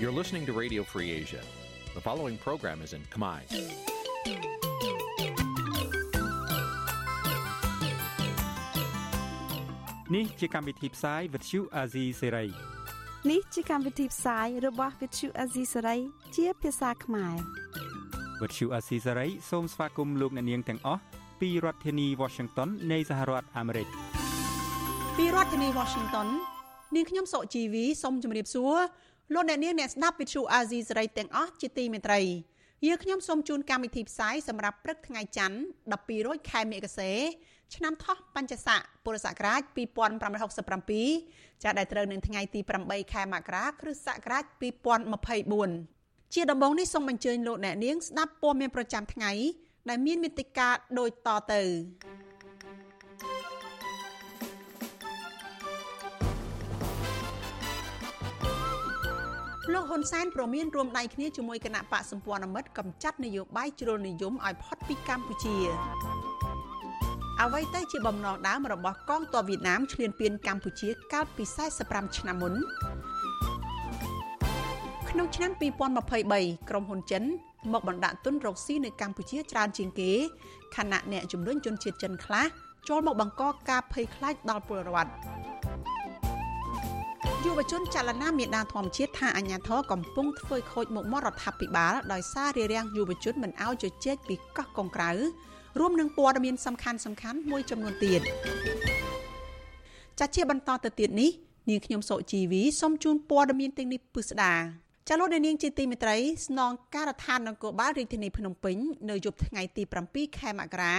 [0.00, 1.40] You're listening to Radio Free Asia.
[1.94, 3.40] The following program is in Khmer.
[10.14, 12.48] Nǐ ជាកម្មវិធីផ្សាយ Vuthu Azizi Serai
[13.30, 16.00] នេះជាកម្មវិធីផ្សាយរបស់ Vuthu Azizi Serai
[16.36, 17.36] ជាភាសាខ្មែរ
[18.40, 21.00] Vuthu Azizi Serai សូមស្វាគមន៍លោកអ្នកនាងទាំងអស់
[21.40, 23.88] ពីរដ្ឋធានី Washington នៃសហរដ្ឋអាមេរិក
[25.16, 26.28] ពីរដ្ឋធានី Washington
[26.94, 28.76] នាងខ្ញុំសុកជីវីសូមជម្រាបសួរ
[29.33, 32.21] លោកអ្នកនាងអ្នកស្ដាប់ Vuthu Azizi Serai ទាំងអស់ជាទីមេត្រី
[32.85, 35.59] យើខ្ញុំសូមជូនកម្មវិធីផ្សាយសម្រាប់ព្រឹកថ្ងៃច័ន្ទ
[35.93, 37.11] 12រោចខែមិគសេ
[37.75, 39.61] ឆ្នាំថោះបัญចស័កពុរសករាជ
[40.81, 44.43] 2567ចាដែលត្រូវនឹងថ្ងៃទី8ខែមករាគ្រិស្តសករាជ
[45.37, 49.31] 2024ជាដំបូងនេះសូមអញ្ជើញលោកអ្នកនាងស្ដាប់ព័ត៌មានប្រចាំថ្ងៃ
[49.89, 51.61] ដែលមានមេតិការដូចតទៅ
[59.73, 65.55] លោកហ៊ុនសែនប្រមានរួមដៃគ្នាជាមួយគណៈបកសម្ព័ន្ធមិត្តកម្ចាត់នយោបាយជ្រុលនិយមឲ្យផុតពីកម្ពុជា
[67.41, 71.43] អ្វីទៅជាបំណងដើមរបស់កងទ័ពវៀតណាមឈ្លានពានកម្ពុជាកាលពី
[71.79, 72.53] 45ឆ្នាំមុន
[75.09, 75.51] ក្នុងឆ្នាំ
[76.09, 77.23] 2023ក្រុមហ៊ុនចិន
[77.73, 80.11] មកបណ្ដាក់ទុនរកស៊ីនៅកម្ពុជាច្រើនជាងគេ
[80.75, 82.45] ខណៈអ្នកជំរុញជនជាតិចិនខ្លះ
[82.87, 85.11] ចូលមកបង្កការភ័យខ្លាចដល់ពលរដ្ឋ
[87.45, 95.11] យុវជនចលនាមេដាធម្មជាតិថាអញ្ញាធរកំពុងធ្វើខូចមុខមាត់រដ្ឋាភិបាលដោយសាររារាំងយុវជនមិនអោយជជែកពីកោះកុងក្រៅ
[95.79, 98.21] រួមនឹងព័ត៌មានសំខាន់សំខាន់មួយចំនួនទៀត
[100.19, 101.31] ចាជាបន្តទៅទៀតនេះ
[101.69, 104.53] នាងខ្ញុំសុជីវីសូមជូនព័ត៌មានទាំងនេះពិស្ដា
[105.07, 108.77] ចាលោកនាងជាទីមេត្រីស្នងការដ្ឋាននគរបាលរាជធានីភ្នំពេញ
[109.09, 110.95] នៅយប់ថ្ងៃទី7ខែមករា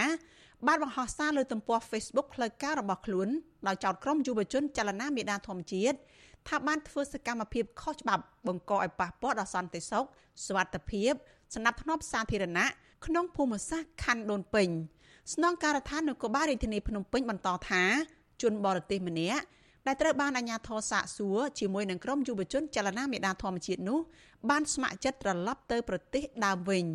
[0.67, 3.29] បានបង្ហោះសារលើទំព័រ Facebook ផ្លូវការរបស់ខ្លួន
[3.67, 5.97] ដោយចោទក្រុមយុវជនចលនាមេដាធម្មជាតិ
[6.49, 10.05] ថាបានធ្វើសកម្មភាពខុសច្បាប់បង្កឲ្យប៉ះពាល់ដល់សន្តិសុខ
[10.47, 11.13] សុវត្ថិភាព
[11.55, 12.67] សណ្ដាប់ធ្នាប់សាធារណៈ
[13.07, 14.69] ក្នុងភូមិសាស្ត្រខណ្ឌដូនពេញ
[15.35, 17.83] ស្នងការដ្ឋាននគរបាលរាជធានីភ្នំពេញបន្តថា
[18.43, 19.43] ជនបរទេសម្នាក់
[19.87, 23.99] ដែលត្រូវបានអាជ្ញាធរសាកសួរជាមួយនឹងក្រុមយុវជនចលនាមេដាធម្មជាតិនោះ
[24.51, 26.87] បានស្ម័គ្រចិត្តត្រឡប់ទៅប្រទេសដើមវិញ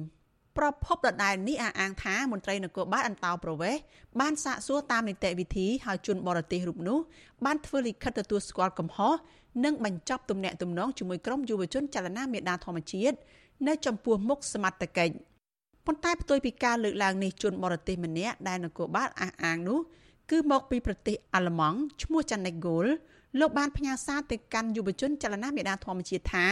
[0.57, 3.81] ប្រភពដដែលនេះអះអាងថាមន្ត្រីនគរបាលអន្តោប្រវេសន៍
[4.19, 6.99] បានសាកសួរតាមនីតិវិធីហើយជនបរទេសរូបនោះ
[7.45, 9.13] បានធ្វើលិខិតទទួលស្គាល់កំហុស
[9.63, 13.17] និងបញ្ចប់ទំនាក់ទំនងជាមួយក្រុមយុវជនចលនាមេដាធម្មជាតិ
[13.67, 15.13] នៅចំពោះមុខសមត្ថកិច្ច
[15.85, 19.79] ប៉ុន្តែផ្ទុយពីការលើកឡើងនេះជនបរទេសម្នាក់ដែលនគរបាលអះអាងនោះ
[20.31, 22.85] គឺមកពីប្រទេសអាល្លឺម៉ង់ឈ្មោះចាន់ណេកហ្គោល
[23.39, 26.47] លោកបានផ្ញើសារទៅកាន់យុវជនចលនាមេដាធម្មជាតិថា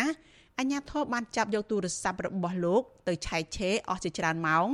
[0.60, 4.68] អញ្ញាធិបបានចាប់យកទូរស័ព្ទរបស់លោកទៅឆែកឆេរអស់ជាច្រើនម៉ោង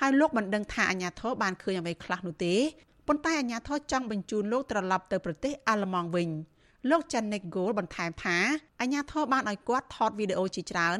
[0.00, 2.54] ហើយលោកមិនដឹងថាអញ្ញាធិបបានឃើញអ្វីខ្លះនោះទេ
[3.06, 6.28] ប៉ុន្តែអញ្ញាធិបចង់បញ្ជូនលោកត្រឡប់ទៅប្រទេសអាល្លឺម៉ង់វិញ
[6.90, 8.36] លោក Janek Gold បន្ថែមថា
[8.80, 10.98] អញ្ញាធិបបានឲ្យគាត់ថតវីដេអូជាច្រើន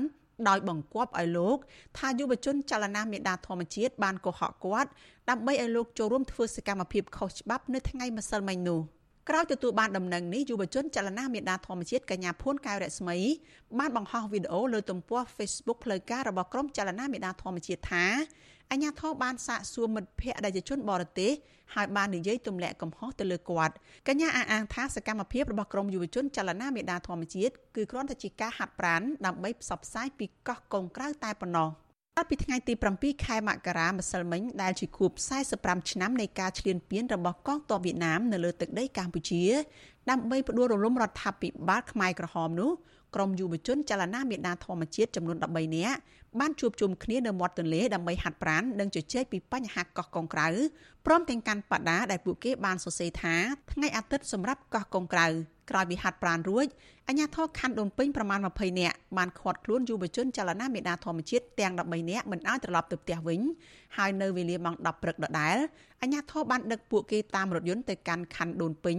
[0.48, 1.58] ដោយបង្គាប់ឲ្យលោក
[1.98, 4.90] ថាយុវជនចលនាមេដាធម្មជាតិបានកុហកគាត់
[5.30, 8.80] ដើម្បីឲ្យលោកចូលរួមធ្វើសកម្មភាពខុសច្បាប់នៅថ្ងៃម្សិលមិញនោះ
[9.28, 13.16] ក្រោយទទួលបានដំណឹងនេះយុវជនចលនាមេដាធម្មជាតិកញ្ញាភួនកែវរស្មី
[13.78, 18.04] បានបង្ហោះវីដេអូលើទំព័រ Facebook ផ្លូវការរបស់ក្រុមចលនាមេដាធម្មជាតិថា
[18.72, 21.32] អញ្ញាធិបបានសាកសួរមិត្តភ័ក្តិដែលជាជនបរទេស
[21.74, 23.74] ហើយបាននិយាយទម្លាក់កំហុសទៅលើគាត់
[24.08, 31.68] កញ្ញាអះអាងថាសកម្មភាពរបស់ក្រមយុវជនចលនាមេដាធម្មជាតិគឺគ្រាន់តែជាការហាត់ប្រាណដើម្បីផ្សព្វផ្សាយពីកោះកុងក្រៅតែប៉ុណ្ណោះ
[32.16, 35.10] កាលពីថ្ងៃទី7ខែមករាម្សិលមិញដែលជាខួប
[35.50, 39.42] 45ឆ្នាំនៃការឈ្លានពានរបស់កងទ័ពវៀតណាមនៅលើទឹកដីកម្ពុជា
[40.10, 42.70] ដើម្បីផ្ដួលរំលំរដ្ឋាភិបាលខ្មែរក្រហមនោះ
[43.14, 45.98] ក្រមយុវជនចលនាមេដាធម្មជាតិចំនួន13នាក់
[46.40, 50.48] បានជួបជុំគ្នានៅមាត់ទន្លេដើម្បីហាត់ប្រាណនិងជជែកពីបញ្ហាកោះកុងក្រៅ
[51.06, 53.34] ព្រមទាំងកាន់បដាដែលពួកគេបានសរសេរថា
[53.72, 55.26] ថ្ងៃអាទិត្យសម្រាប់កោះកុងក្រៅ
[55.70, 56.66] ក្រោយពីហាត់ប្រាណរួច
[57.08, 63.40] អាជ្ញាធរខណ្ឌដូនពេញប្រមាណ20នាក់បានឃាត់ខ្លួនយុវជនចលនាមេដាធម្មជាតិទាំង13នាក់មិនឲ្យត្រឡប់ទៅផ្ទះវិញ
[63.96, 65.56] ហើយនៅវេលាម៉ោង10ព្រឹកដដែល
[66.02, 68.96] អាជ្ញាធរបានដឹកពួកគេតាមរថយន្តទៅកាន់ខណ្ឌដូនពេញ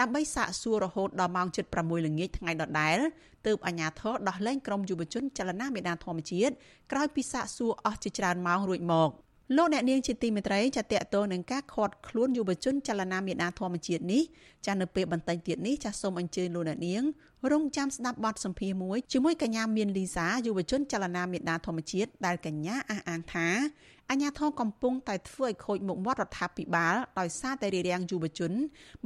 [0.00, 2.98] ដើម្បីសាកសួររហូតដល់ម៉ោង7:06ល្ងាចថ្ងៃដដែល
[3.46, 6.54] ទើបអាជ្ញាធរដោះលែងក្រុមយុវជនចលនាមេដាធម្មជាតិ
[6.92, 9.10] ក្រោយពីសាកសួរអស់ជាច្រើនម៉ោងរួចមក
[9.56, 14.22] លោកអ្នកនាងជាទីមេត្រីចាតតទៅនឹងការខាត់ខ្លួនយុវជនចលនាមេដាធម្មជាតិនេះ
[14.66, 17.02] ចានៅពេលបន្តិចទៀតនេះចាសូមអញ្ជើញលោកអ្នកនាង
[17.52, 23.48] រងចាំស្ដាប់បទសម្ភាសន៍មួយជាមួយកញ្ញាមានលីសាយុវជនចលនាមេដាធម្មជាតិដែលកញ្ញាអះអាងថា
[24.10, 28.52] អាញាធរកំពុងតែធ្វើឲ្យខូចមុខមាត់រដ្ឋាភិបាលដោយសារតែរារាំងយុវជន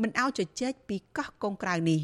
[0.00, 2.00] មិនឲ្យជជែកពីកោះកុងក្រៅនេះ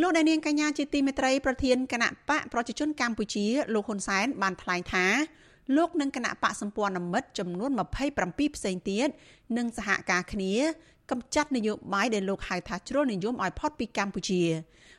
[0.00, 5.06] លោកដានៀងកញ្ញាជាទីមេត្រីប្រធានគណៈបកប្រជាជនកម្ពុជាលោកហ៊ុនសែនបានថ្លែងថា
[5.76, 7.70] លោកនិងគណៈបកសម្ព័ន្ធមិត្តចំនួន
[8.14, 9.08] 27ផ្សេងទៀត
[9.56, 10.52] នឹងសហការគ្នា
[11.10, 14.42] កម្ចាត់នយោបាយដែលលោកហៅថាជ្រុលនិយមឲ្យផុតពីកម្ពុជា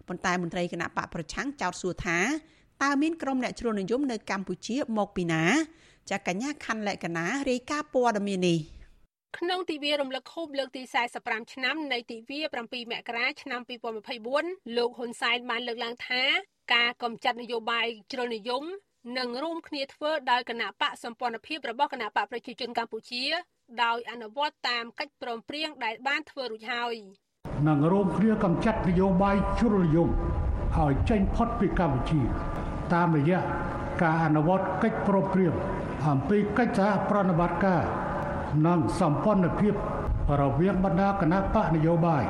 [0.07, 2.19] ប៉ុន្តែមន្ត្រីគណៈបកប្រឆាំងចោទសួរថា
[2.83, 5.43] តើមានក្រុមអ្នកជ្រុលនិយមនៅកម្ពុជាមកពីណា
[6.09, 8.59] ចាកញ្ញាខណ្ឌលក្ខណារាយការណ៍ព័ត៌មាននេះ
[9.37, 10.83] ក្នុងទិវារំលឹកខួបលើកទី
[11.17, 13.61] 45ឆ្នាំនៃទិវា7មករាឆ្នាំ
[14.19, 16.23] 2024លោកហ៊ុនសែនបានលើកឡើងថា
[16.73, 18.63] ការកំចាត់នយោបាយជ្រុលនិយម
[19.17, 23.23] និងរួមគ្នាធ្វើដោយគណៈបកសម្ព័ន្ធភាពរបស់គណៈបកប្រជាជនកម្ពុជា
[23.83, 26.95] ដោយអនុវត្តតាមកិច្ចព្រមព្រៀងដែលបានធ្វើរួចហើយ
[27.67, 30.09] នឹងរួមគ្នាកំចាត់នយោបាយជ្រុលនិយម
[30.77, 32.21] ឲ្យចេញផុតពីកម្ពុជា
[32.93, 33.41] តាមរយៈ
[34.03, 35.53] ការអនុវត្តកិច្ចព្រមព្រៀង
[36.07, 37.83] អំពីកិច្ចសហប្រតិបត្តិការ
[38.67, 39.73] និងសម្ព័ន្ធភាព
[40.41, 42.23] រវាងបណ្ដាគណៈបកនយោបាយ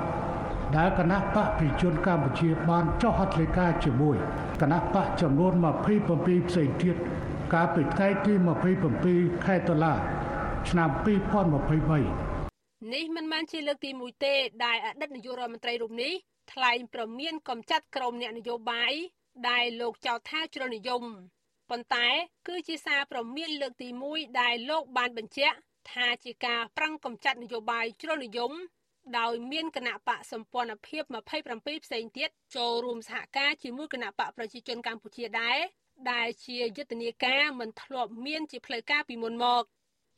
[0.78, 4.18] ដែលគណៈបកប្រជាជនកម្ពុជាបានចុះហត្ថលេខាជាមួយ
[4.62, 5.54] គណៈបកចំនួន
[6.00, 6.96] 27ផ្សេងទៀត
[7.54, 8.34] កាលពីថ្ងៃទី
[8.90, 9.94] 27ខែតុលា
[10.70, 14.34] ឆ្នាំ2023នេះមិនមែនជាលើកទី1ទេ
[14.66, 16.14] ដែលអតីតនាយករដ្ឋមន្ត្រីរូបនេះ
[16.54, 18.94] ថ្លែងប្រមានកំចាត់ក្រុមអ្នកនយោបាយ
[19.50, 21.04] ដែលលោកចៅថាជ្រុលនិយម
[21.70, 22.08] ប៉ុន្តែ
[22.48, 25.58] គឺជាសារប្រមានលើកទី1ដែលលោកបានបញ្ជាក់
[25.92, 28.54] ថាជាការប្រឹងកំចាត់នយោបាយជ្រុលនិយម
[29.18, 31.04] ដោយមានគណៈបកសម្ព័ន្ធភាព
[31.44, 35.60] 27ផ្សេងទៀតចូលរួមសហការជាមួយគណៈបកប្រជាជនកម្ពុជាដែរ
[36.12, 39.64] ដែលជាយុទ្ធនាការមិនធ្លាប់មានជាផ្លូវការពីមុនមក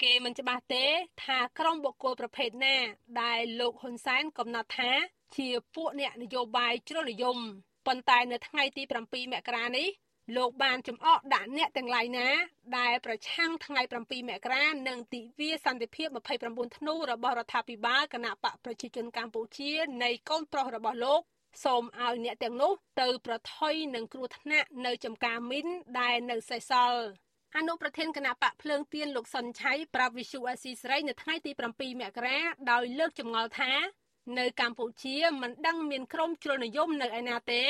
[0.01, 0.85] គេមិនច្បាស់ទេ
[1.23, 2.75] ថាក្រុមបុគ្គលប្រភេទណា
[3.21, 4.91] ដែលលោកហ៊ុនសែនកំណត់ថា
[5.37, 7.37] ជាពួកអ្នកនយោបាយជ្រុលនិយម
[7.87, 9.87] ប៉ុន្តែនៅថ្ងៃទី7មករានេះ
[10.35, 12.27] លោកបានចំអកដាក់អ្នកទាំងឡាយណា
[12.77, 16.07] ដែលប្រឆាំងថ្ងៃ7មករានិងទិវាសន្តិភាព
[16.41, 19.71] 29ធ្នូរបស់រដ្ឋាភិបាលគណៈបកប្រជាជនកម្ពុជា
[20.03, 21.21] នៃកូនប្រុសរបស់លោក
[21.63, 25.67] សូមឲ្យអ្នកទាំងនោះទៅប្រថុយនឹងគ្រោះថ្នាក់នៅចំការមីន
[25.99, 27.03] ដែលនៅសេសសល់
[27.57, 32.39] អនុប្រធានគណៈបកភ្លើងទៀនលោកសុនឆៃប្រាប់វិសុអេស៊ីស្រីនៅថ្ងៃទី7មករា
[32.71, 33.71] ដោយលើកចម្ងល់ថា
[34.39, 37.63] នៅកម្ពុជាមិនដឹងមានក្រុមជ្រុលនិយមនៅឯណាទេ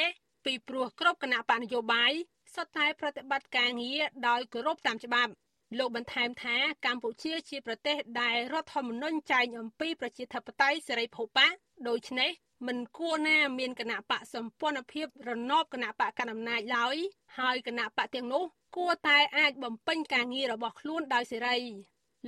[0.46, 2.14] ពីព្រោះគ្រប់គណៈបកនយោបាយ
[2.56, 5.32] សុទ្ធតែប្រតិបត្តិការងារដោយគោរពតាមច្បាប់
[5.78, 6.56] លោកបន្ថែមថា
[6.86, 11.48] កម្ពុជាជាប្រទេសដែលរដ្ឋធម្មនុញ្ញចែងអំពីប្រជាធិបតេយ្យសេរីភូប៉ា
[11.88, 12.32] ដូច្នេះ
[12.68, 16.98] មិនគួរណាមានគណៈបកសម្ព័ន្ធភាពរណបគណៈបកកណ្ដាលអំណាចឡើយ
[17.40, 18.44] ហើយគណៈបកទាំងនោះ
[18.78, 21.58] គួរតែអាចបំពេញការងាររបស់ខ្លួនដោយសេរី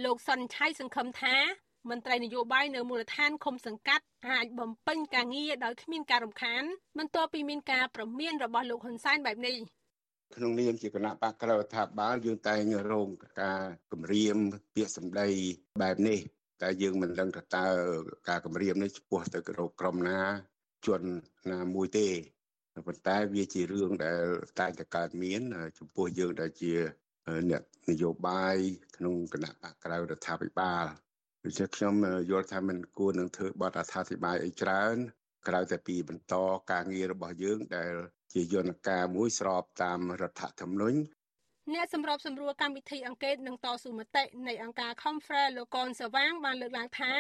[0.04, 1.36] លោកសុនឆៃសង្ឃឹមថា
[1.90, 6.64] មន្ត្រីនយោបាយនៅមូលដ្ឋានឃុំសង្កាត់អាចបំពេញការងារដោយគ្មានការរំខាន
[6.98, 9.58] បន្ទាប់ពីមានការប្រមានរបស់លោកហ៊ុនសែនបែបនេះ
[10.34, 13.10] ក្នុងនាមជាគណៈបកក្រៅរដ្ឋាភិបាលយើងតែងរង
[13.42, 13.62] ការ
[13.92, 14.38] គម្រាម
[14.76, 15.30] ពាក្យសម្ដី
[15.82, 16.20] បែបនេះ
[16.62, 17.68] តែយើងមិនដឹងថាតើ
[18.30, 19.40] ការគម្រាមនេះចំពោះទៅ
[19.80, 20.20] ក្រុមណា
[20.88, 21.02] ជន
[21.52, 22.08] ណាមួយទេ
[22.88, 24.24] ប៉ុន្តែវាជារឿងដែល
[24.60, 25.42] តែងតែកើតមាន
[25.78, 26.74] ចំពោះយើងដែលជា
[27.50, 28.58] អ្នកនយោបាយ
[28.98, 30.86] ក្នុងគណៈបកក្រៅរដ្ឋាភិបាល
[31.44, 31.94] ដូច្នេះខ្ញុំ
[32.30, 34.96] យល់ថាមិនគួរនឹងធ្វើបទអត្ថាធិប្បាយអីច្រើន
[35.48, 36.36] ក្រៅតែពីបន្ត
[36.72, 37.94] ការងាររបស់យើងដែល
[38.38, 41.00] ជាយន្តការមួយស្របតាមរដ្ឋធម្មនុញ្ញ
[41.74, 47.14] អ្នកសម្របសម្រួលកម្មវិធីអង្កេតនិងតស៊ូមតិនៃអង្គការ Conference លោកកនសវាងបានលើកឡើងថា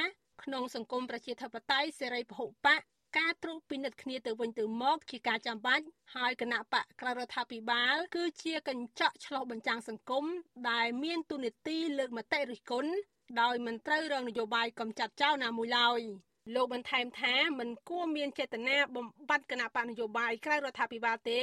[0.44, 2.82] ក្នុងសង្គមប្រជាធិបតេយ្យសេរីពហុបក
[3.18, 5.86] ការត្រួតពិនិត្យគ្នាទៅវិញទៅមកជាការចាំបាច់
[6.16, 10.26] ហើយគណៈបកក្រៅរដ្ឋាភិបាល គឺជាកញ្ចក់ឆ្លុះបញ្ចាំងសង្គម
[10.70, 12.92] ដែលមានទូនាទីលើកមតិរិះគន់
[13.42, 16.02] ដោយមិនត្រូវរងនយោបាយកំចាត់ចោលណាមួយឡើយ។
[16.54, 21.40] លោកបន្ថែមថាមិនគួរមានចេតនាបំបត្តិគណៈបកនយោបាយក្រៅរដ្ឋាភិបាលទេ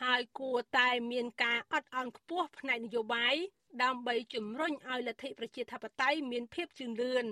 [0.00, 3.34] ហើយគួរតែមានការអត់ឱនខ្ពស់ផ្នែកនយោបាយ
[3.82, 7.24] ដើម្បីជំរុញឲ្យលទ្ធិប្រជាធិបតេយ្យមានភាពជឿនលឿន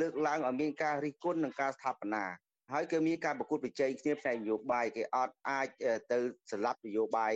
[0.00, 2.24] លើកឡើងឲ្យមានការរិះគន់និងការស្ថាបនា
[2.72, 5.68] ហើយគឺមានការប្រកួតប្រជែងគ្នាផ្នែកនយោបាយគេអត់អាច
[6.12, 6.18] ទៅ
[6.50, 7.34] ស្លាប់នយោបាយ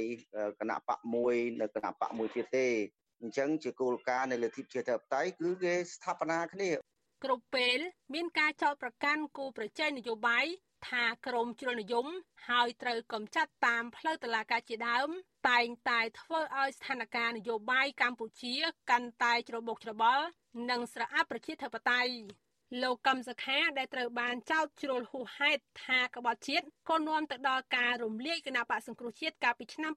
[0.61, 2.69] គណៈបកមួយនៅគណៈបកមួយទៀតទេ
[3.23, 6.71] អញ្ចឹងជាគោលការណ៍នៃលទ្ធិប្រជាធិបតេយ្យគឺគេស្ថាបនាគ្នា
[7.25, 7.79] គ្រប់ពេល
[8.15, 10.47] មានការចោទប្រកាន់គូប្រជែងនយោបាយ
[10.89, 12.07] ថាក្រមជ្រុលនិយម
[12.49, 15.09] ហើយត្រូវកំចាត់តាមផ្លូវតុលាការជាដើម
[15.49, 18.55] តែងតែធ្វើឲ្យស្ថានភាពនយោបាយកម្ពុជា
[18.91, 20.25] កាន់តែច្របូកច្របល់
[20.71, 22.13] និងស្រអាប់ប្រជាធិបតេយ្យ
[22.83, 29.93] លោកកឹមសុខាដែលត្រូវបានចោទជ្រុលហួសហេតុថាក្បត់ជាតិក៏នាំទៅដល់ការរំលាយគណៈបកសង្គ្រោះជាតិកាលពីឆ្នាំ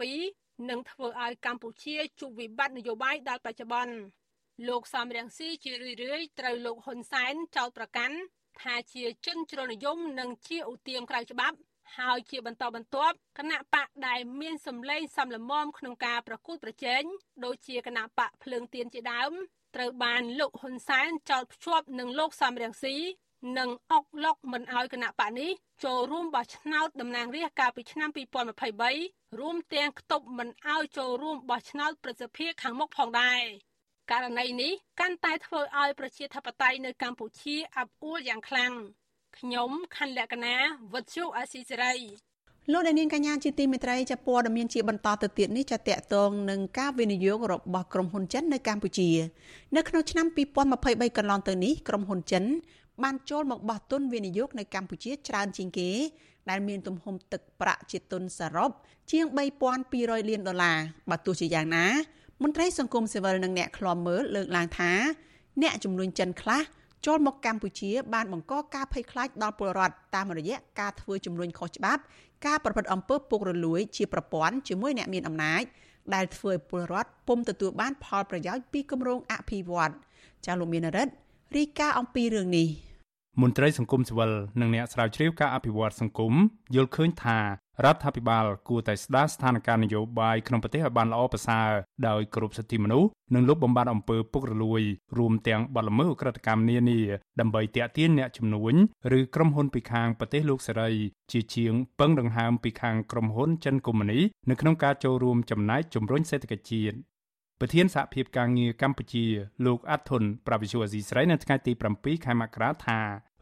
[0.00, 3.94] 2017និងធ្វើឲ្យកម្ពុជាជួបវិបត្តិនយោបាយដល់បច្ចុប្បន្ន
[4.68, 8.16] លោកសំរងស៊ីជារឿយរឿយត្រូវលោកហ៊ុនសែនចោទប្រកាន់
[8.62, 11.56] ថាជាជនជ្រុលនិយមនិងជាឧទាមក្រៅច្បាប់
[11.96, 17.02] ហើយជាបន្តបន្ទាប់គណៈបកដែលមានសម្លេងសំលមមក្នុងការប្រកួតប្រជែង
[17.44, 19.32] ដូចជាគណៈបកភ្លើងទៀនជាដើម
[19.76, 22.96] ត្រូវបានលោកហ៊ុនសែនចោទភ្ជាប់នឹងលោកសំរងស៊ី
[23.58, 25.50] និងអុកឡុកមិនអោយគណៈបកនេះ
[25.84, 28.10] ចូលរួមបោះឆ្នោតតំណាងរាស្ត្រកាលពីឆ្នាំ
[28.74, 33.44] 2023រួមទាំងខ្ទប់មិនអោយចូលរួមបោះឆ្នោតប្រសិទ្ធភាពខាងមុខផងដែរ
[34.12, 38.72] ករណីនេះកាន់តែធ្វើឲ្យប្រជាធិបតេយ្យនៅកម្ពុជាអាប់អួរយ៉ាងខ្លាំង
[39.38, 40.54] ខ្ញុំខណ្ឌលក្ខណា
[40.92, 41.94] វុទ្ធុអាស៊ីសេរី
[42.72, 49.10] លោកអ្នកនាងកញ្ញាជាទីមេត្រីចាព័ត៌មានជាបន្តទៅទៀតនេះចាតកតងនឹងការវិនិយោគរបស់ក្រុមហ៊ុនចិននៅកម្ពុជា
[49.76, 50.26] នៅក្នុងឆ្នាំ
[50.72, 52.44] 2023កន្លងទៅនេះក្រុមហ៊ុនចិន
[53.02, 55.90] បានចូលមកបោះទុនវិនិយោគនៅកម្ពុជាច្រើនជាងគេ
[56.50, 58.70] ដែលមានទំហំទឹកប្រាក់ជាទុនសរុប
[59.10, 59.24] ជាង
[59.78, 60.78] 3200លានដុល្លារ
[61.10, 61.86] បើទោះជាយ៉ាងណា
[62.42, 64.92] មន្ត្រីសង្គមស៊ីវិលនិងអ្នកឃ្លាំមើលលើកឡើងថា
[65.62, 66.62] អ្នកជំនួញចិនខ្លះ
[67.06, 72.02] ចូលមកកម្ពុជាបានបង្កការភ័យខ្លាចដល់ពលរដ្ឋតាមរយៈការធ្វើជំនួញខុសច្បាប់
[72.46, 75.62] ការប្រព្រឹត្តអំពើពុករលួយ ជាប្រព័ន្ធជាមួយអ្នកមានអំណាច
[76.14, 79.92] ដែលធ្វើឲ្យពលរដ្ឋពុំទទួលបានផលប្រយោជន៍ពីគម្រោងអភិវឌ្ឍ
[80.46, 81.12] ចាលោកមានរិទ្ធ
[81.56, 82.68] រីកាអំពីរឿងនេះ
[83.42, 86.32] មន្ត្រីសង្គមស៊ីវិលនិងអ្នកស្រាវជ្រាវការអភិវឌ្ឍសង្គម
[86.74, 87.38] យល់ឃើញថា
[87.82, 91.70] រដ្ឋាភិបាលគួរតែស្ដារស្ថានភាពនយោបាយក្នុងប្រទេសឲ្យបានល្អប្រសើរ
[92.08, 94.82] ដោយគោរពសិទ្ធិមនុស្សនិងលុបបំបាត់អំពើពុករលួយ
[95.18, 97.00] រួមទាំងបទល្មើសឧក្រិដ្ឋកម្មនានា
[97.40, 98.74] ដើម្បីទាក់ទាញអ្នកជំនួញ
[99.18, 100.90] ឬក្រុមហ៊ុនពីខាងប្រទេសលោកសេរី
[101.32, 106.96] ជាជាងពឹងដង្ហើមពីខាងក្រុមហ៊ុនចិនកុម្មុយនីនៅក្នុងការចូលរួមចំណែកជំរុញសេដ្ឋកិច្ចជាតិ
[107.60, 109.26] ប្រធានសហភាពការងារកម្ពុជា
[109.66, 113.00] លោកអាត់ធុនប្រវិសុអាស៊ីស្រីនៅថ្ងៃទី7ខែមករាថា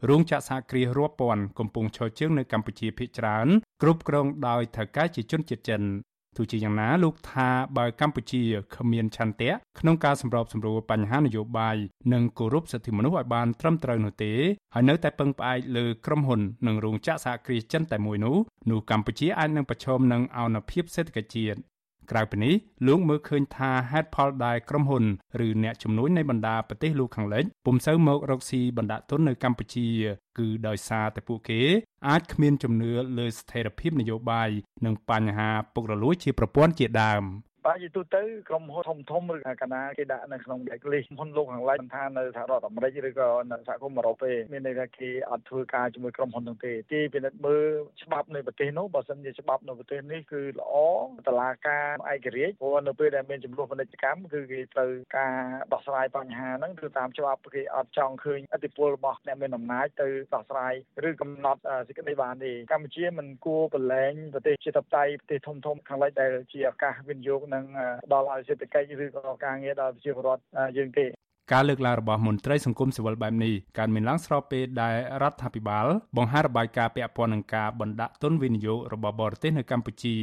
[0.09, 3.47] រោងចក្រសហគ្រាសរាប់ពាន់កំពុងឈរជើងនៅកម្ពុជាភាគច្រើន
[3.81, 5.83] គ្រប់គ្រងដោយថៅកែជាជនជាតិចិន
[6.37, 8.41] ទោះជាយ៉ាងណាលោកថាបើកម្ពុជា
[8.75, 11.77] គ្មានឆន្ទៈក្នុងការសម្របសម្រួលបញ្ហានយោបាយ
[12.13, 14.33] និងគោរពសិទ្ធិមនុស្សឲ្យបានត្រឹមត្រូវនោះទេ
[14.73, 18.35] ហើយនៅតែពឹងផ្អែកលើក្រុមហ៊ុននិងរោងចក្រសហគ្រាសចិនតែមួយនោះ
[18.69, 21.59] នោះកម្ពុជាអាចនឹងប្រឈមនឹងអនុភាពសេដ្ឋកិច្ចជាតិ
[22.11, 22.53] ក្រៅពីនេះ
[22.87, 25.03] លោកមើលឃើញថាហេតុផលដែលក្រុមហ៊ុន
[25.45, 29.87] ឬអ្នកជំនួញនៃបណ្ដាប្រទេសលោកខាងលិចពុំសូវមករកស៊ីបណ្ដាក់ទុននៅកម្ពុជា
[30.37, 31.61] គឺដោយសារតែពួកគេ
[32.07, 34.49] អាចគ្មានជំនឿលើស្ថិរភាពនយោបាយ
[34.85, 37.23] និងបញ្ហាពុករលួយជាប្រព័ន្ធជាដើម។
[37.67, 47.65] បាទយទូទៅក្រុមហ៊ុនធំធំឬកណាគេដាក់នៅក្នុង blacklist ហ៊ុនលោកខាងលិចមិនថានៅសហរដ្ឋអាមេរិកឬក៏នៅសហគមន៍អឺរ៉ុបទេមានន័យថាគេអត់ធ្វើការជាមួយក្រុមហ៊ុននោះទេគេពិនិត្យមើល
[48.03, 50.75] ច្បាប់នៃប្រទេសនោះបើសិនជាច្បាប់នៅប្រទេសនេះគឺល្អ
[51.27, 55.35] តឡាការឯករាជ្យព្រោះនៅពេលដែលមានចំនួនពាណិជ្ជកម្មគឺគេត្រូវការ
[55.73, 60.73] ដោះស្រាយបញ្ហាហ្នឹងគឺតាមច្បាប់គេអត់ចង់ឃើញឥទ្ធិពលរបស់អ្នកមានអំណាចទៅដោះស្រាយ
[61.07, 67.63] ឬកំណត់សេចក្តីបានទេកម្ពុជាមិនគួរប្រឡែងប្រទេសជាតបតៃប្រទេសធំធំខាងលិចដែលជាឱកាសវិនិយោគនឹង
[68.05, 70.43] ផ្ដល់ឲ្យសេដ្ឋកិច្ចឬក៏ការងារដល់ប្រជាពលរដ្ឋ
[70.77, 71.07] យើងទេ
[71.51, 80.15] ការលើកឡើងរបស់មន្ត្រីសង្គមស៊ីវិលបែបនេះកើតមានឡើងស្របពេលដែលរដ្ឋាភិបាលបង្ហាញរបាយការណ៍ពាក់ព័ន្ធនឹងការបណ្ដាក់ទុនវិនិយោគរបស់បរទេសនៅកម្ពុជា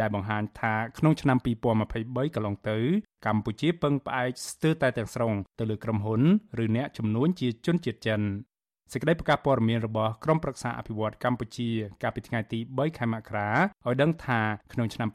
[0.00, 1.38] ដែលបង្ហាញថាក្នុងឆ្នាំ
[1.86, 2.78] 2023កន្លងទៅ
[3.26, 6.22] កម្ពុជាពឹងផ្អែកស្ទើរតែទាំងស្រុងទៅលើក្រុមហ៊ុន
[6.62, 8.20] ឬអ្នកជំនួញជាជនជាតិចិន
[8.92, 11.68] សេចក្តីប្រកាសព័ត៌មានរបស់ក្រុមប្រឹក្សាអភិវឌ្ឍកម្ពុជា
[12.02, 13.50] កាលពីថ្ងៃទី3ខែមករា
[13.86, 14.40] ឲ្យដឹងថា
[14.72, 15.08] ក្នុងឆ្នាំ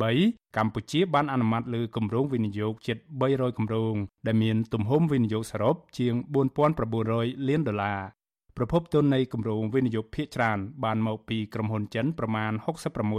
[0.00, 3.94] 2023កម្ពុជាបានអនុម័តលើគម្រោងវិនិយោគជិត300គម្រោង
[4.26, 6.14] ដែលមានទំហំវិនិយោគសរុបជាង
[6.82, 8.00] 4900លានដុល្លារ
[8.58, 12.52] ប្រភពទុននៃគម្រោងវិនិយោគភាគច្រើនបានមកពីក្រុមហ៊ុនចិនប្រមាណ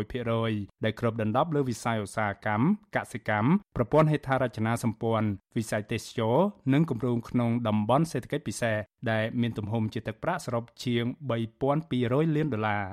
[0.10, 2.66] 66%ដែលគ្របដណ្ដប់លើវិស័យឧស្សាហកម្ម
[2.96, 5.28] កសិកម្មប្រព័ន្ធហេដ្ឋារចនាសម្ព័ន្ធ
[5.58, 6.38] វិស័យទេសចរ
[6.74, 8.78] និងគម្រោងក្នុងតំបន់សេដ្ឋកិច្ចពិសេស
[9.12, 11.04] ដែលមានទំហំជាទឹកប្រាក់សរុបជាង
[11.70, 12.86] 3200លានដុល្លារ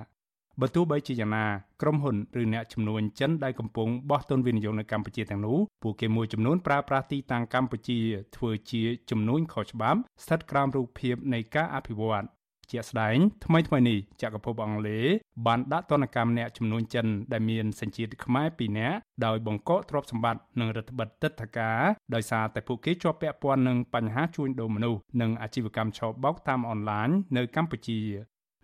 [0.61, 1.47] បើទោះបីជាយ៉ាងណា
[1.82, 7.99] ក្រុមហ៊ុនឬអ្នកជំនួញចិនដែលកំពុងបោះទុនវិនិយោគនៅកម្ពុជាទាំងនោះពួកគេមួយចំនួនប្រើប្រាស់ទីតាំងកម្ពុជា
[8.37, 12.25] ធ្វើជាជំនួញខុសច្បាប់ស្ថិតក្រោមរូបភាពនៃការអភិវឌ្ឍ
[12.73, 15.06] ជាក់ស្ដែងថ្មីថ្មីនេះចក្រភពអង់គ្លេស
[15.47, 21.80] បានដាក់ទណ្ឌកម្មអ្នកចំនួនចិនដែលមានសញ្ជាតិខ្មែរ2នាក់ដោយបង្កកទ្រព្យសម្បត្តិនិងរដ្ឋបិទទឹកធការ
[22.14, 28.00] ដោយសារតែពួកគេជាប់ពាក់ព័ន្ធនឹងបញ្ហាជួញដូរមនុស្សនិងអាជីវកម្មឆបោកតាមអនឡាញនៅកម្ពុជា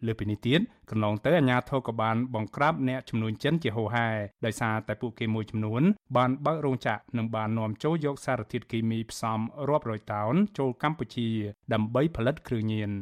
[0.07, 4.09] លើពីនេះទៀតកន្លងទៅអាជ្ញាធរក៏បានបង្ក្រាបអ្នកចំនួនចិនជាហូរហែ
[4.47, 5.83] ដោយសារតែពួកគេមួយចំនួន
[6.17, 9.39] បានបើករោងចក្រនិងបាននាំចូលយកសារធាតុគីមីផ្សំ
[9.69, 11.29] រាប់រយតោនចូលកម្ពុជា
[11.73, 12.93] ដើម្បីផលិតគ្រឿងញៀន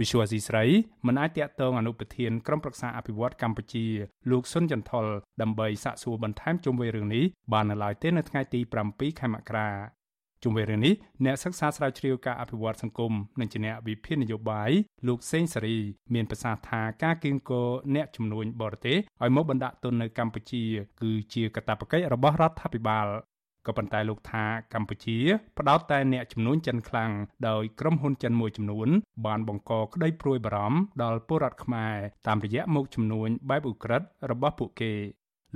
[0.00, 0.64] វិសុវស៊ីស្រី
[1.06, 3.86] មិនអាចតាក់ទងអនុប្រធានក្រុមប្រឹក្សាអភិវឌ្ឍកម្ពុជា
[4.30, 5.06] លោកសុនចន្ទថុល
[5.42, 8.60] ដើម្បីសាកសួរបន្ថែមជុំវិញរឿងនេះបាននៅឡើយទេនៅថ្ងៃទី
[8.90, 9.68] 7ខែមករា
[10.42, 10.94] ជុំវិញរឿងនេះ
[11.24, 14.70] អ្នកសិក្សាស្រាវជ្រាវការអភិវឌ្ឍសង្គមនិងជាអ្នកវិភាគនយោបាយ
[15.08, 15.78] លោកសេងសេរី
[16.14, 20.62] មានប្រសាសន៍ថាការគៀងគរអ្នកជំនួញបរទេសឲ្យមកបណ្ដាក់ទុននៅកម្ពុជា
[21.00, 23.06] គឺជាកាតព្វកិច្ចរបស់រដ្ឋាភិបាល
[23.66, 24.44] ក៏ប៉ុន្តែលោកថា
[24.74, 25.18] កម្ពុជា
[25.58, 27.12] ផ្ដោតតែអ្នកចំនួនចិនខ្លាំង
[27.48, 28.88] ដោយក្រុមហ៊ុនចិនមួយចំនួន
[29.26, 31.94] បានបង្កក្តីព្រួយបារម្ភដល់ពលរដ្ឋខ្មែរ
[32.26, 34.92] តាមរយៈមុខចំនួនបែបឧក្រិដ្ឋរបស់ពួកគេ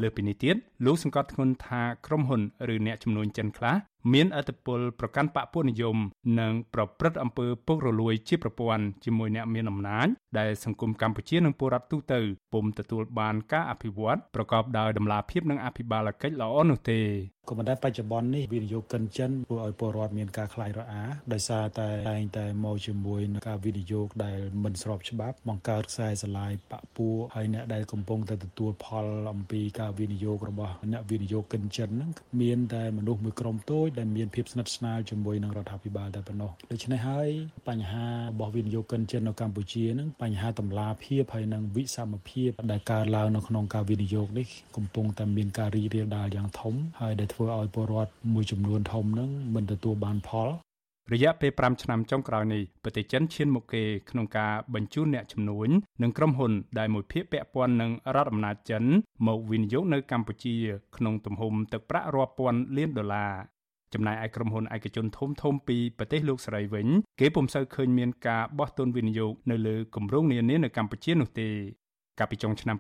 [0.02, 2.42] លើពីនេះទៀតលោកសង្កត់ធ្ងន់ថាក្រុមហ៊ុន
[2.74, 3.74] ឬអ្នកចំនួនចិនខ្លះ
[4.12, 5.96] មានអធិបុលប្រកាន់បកពួកនិយម
[6.40, 10.06] និងប្រព្រឹត្តអំពើពុករលួយជាប្រព័ន្ធជាមួយអ្នកមានអំណាច
[10.38, 12.20] ដែលសង្គមកម្ពុជានិងពលរដ្ឋទូទៅ
[12.52, 17.00] ពុំទទួលបានការអភិវឌ្ឍប្រកបដោយតម្លាភាពនិងអភិបាលកិច្ចល្អនោះទេ
[17.48, 32.10] ក៏ប៉ុន្តែបច្ចុប្បន្ននេះវិនិយោគកិនចិនធ្វើឲ្យពលរដ្ឋមានការខ្លាចរអាដោយសារតែតែងតែមកជាមួយនឹងការវិនិយោគដែលមិនស្របច្បាប់បង្កើតខ្សែស្រឡាយបាក់ពួរហើយអ្នកដែលកំពុងតែទទួលផលអំពីការវិនិយោគរបស់អ្នកវិនិយោគកិនចិនហ្នឹង
[32.42, 37.28] មានតែមនុស្សមួយក្រុមតូចដែលមានភាពស្និទ្ធស្នាលជាមួយនឹងរដ្ឋាភិបាលតែប៉ុណ្ណោះដូច្នេះហើយ
[37.68, 50.48] បញ្ហារបស់វិនិយោគកិនចិននៅកម្ពុជាហ្នឹងបញ្ហាតម្លាភាពហើយនិងវិសមភាពដែលកើតឡើងនៅក្នុងការវិនិយោគនេះកំពុងតែមានការរីករាលដាលយ៉ាងធំហើយដែលធ្វើឲ្យពលរដ្ឋមួយចំនួនធំនឹងមិនទទួលបានផល
[51.12, 55.68] រយៈពេល5ឆ្នាំចុងក្រោយនេះប្រទេសចិនឈានមុខគេក្នុងការបញ្ជូនអ្នកជំនួញ
[56.02, 58.84] និងក្រុមហ៊ុនដែលមួយភាគពាក់ព័ន្ធនឹងរដ្ឋអំណាចចិន
[59.26, 60.54] មកវិនិយោគនៅកម្ពុជា
[60.96, 63.32] ក្នុងទំហំទឹកប្រាក់រាប់ពាន់លានដុល្លារ
[63.94, 66.86] ចំណែកឯក្រុមហ៊ុនឯកជនធំធំពីប្រទេសលោកស្រីវិញ
[67.20, 71.50] គេពុំសូវឃើញមានការបោះទុនវិនិយោគនៅលើគម្រោងនានានៅកម្ពុជានោះទេ
[72.18, 72.76] កាលពីចុងឆ្នាំ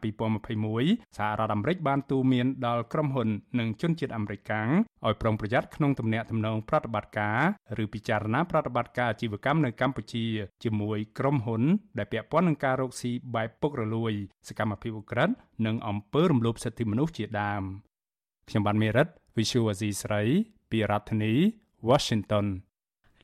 [0.56, 3.28] 2021សហរដ្ឋអាមេរិកបានទូន្មានដល់ក្រុមហ៊ុន
[3.58, 4.68] និងជនជាតិអាមេរិកកាំង
[5.06, 7.38] ឲ្យប្រុងប្រយ័ត្នក្នុងទំនាក់ទំនងប្រតិបត្តិការ
[7.82, 10.24] ឬពិចារណាប្រតិបត្តិការអាជីវកម្មនៅកម្ពុជា
[10.64, 11.62] ជាមួយក្រុមហ៊ុន
[11.98, 14.12] ដែលពាក់ព័ន្ធនឹងការរកស៊ីបែបពុករលួយ
[14.48, 15.34] សកម្មភាពឧក្រិដ្ឋ
[15.66, 17.62] និងអំពើរំលោភសិទ្ធិមនុស្សជាដើម
[18.48, 20.22] ខ្ញុំបានមេរិត Visual Asia ស្រី
[20.70, 21.32] ពីរដ្ឋធានី
[21.88, 22.46] Washington